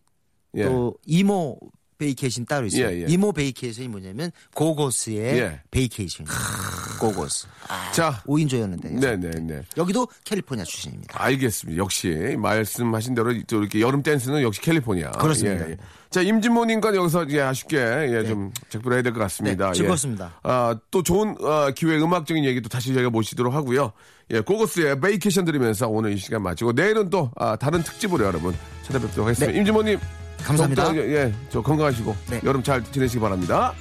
예. 0.55 0.63
또 0.65 0.95
이모 1.05 1.57
Vacation 1.99 2.45
따로 2.45 2.67
있어요. 2.67 2.87
예, 2.91 3.01
예. 3.01 3.05
이모 3.07 3.31
Vacation이 3.31 3.87
뭐냐면 3.87 4.31
고고스의 4.53 5.39
예. 5.39 5.61
Vacation. 5.71 6.27
고고스. 6.99 7.47
아, 7.67 7.91
자. 7.91 8.21
5인조였는데. 8.27 8.99
네, 8.99 9.15
네, 9.17 9.29
네. 9.39 9.61
여기도 9.77 10.07
캘리포니아 10.23 10.63
출신입니다. 10.63 11.23
알겠습니다. 11.23 11.77
역시 11.77 12.35
말씀하신 12.37 13.15
대로 13.15 13.33
또 13.47 13.59
이렇게 13.61 13.79
여름 13.81 14.03
댄스는 14.03 14.43
역시 14.43 14.61
캘리포니아. 14.61 15.09
그렇습니다. 15.11 15.63
네. 15.65 15.69
예, 15.69 15.71
예. 15.73 15.77
자 16.11 16.21
임진모님과 16.21 16.95
여기서 16.95 17.25
예, 17.31 17.41
아쉽게 17.41 17.77
예, 17.77 18.23
좀 18.27 18.51
작별해야 18.69 19.01
될 19.01 19.11
것 19.13 19.19
같습니다. 19.21 19.67
네, 19.67 19.73
즐거웠습니다. 19.73 20.25
예. 20.25 20.31
아, 20.43 20.79
또 20.91 21.01
좋은 21.01 21.35
어, 21.43 21.71
기회 21.71 21.97
음악적인 21.99 22.45
얘기도 22.45 22.69
다시 22.69 22.93
저희가 22.93 23.09
모시도록 23.09 23.53
하고요. 23.53 23.91
예, 24.31 24.41
고고스의 24.41 24.99
Vacation 24.99 25.45
들으면서 25.45 25.87
오늘 25.87 26.11
이 26.11 26.17
시간 26.17 26.41
마치고 26.41 26.73
내일은 26.73 27.09
또 27.09 27.31
아, 27.35 27.55
다른 27.55 27.81
특집으로 27.81 28.25
여러분 28.25 28.53
찾아뵙도록 28.83 29.27
하겠습니다. 29.27 29.51
네. 29.51 29.57
임진모님 29.57 29.99
감사합니다. 30.43 30.95
예, 30.97 31.33
저 31.49 31.61
건강하시고 31.61 32.15
네. 32.29 32.41
여름 32.43 32.61
잘 32.61 32.83
지내시기 32.83 33.19
바랍니다. 33.19 33.73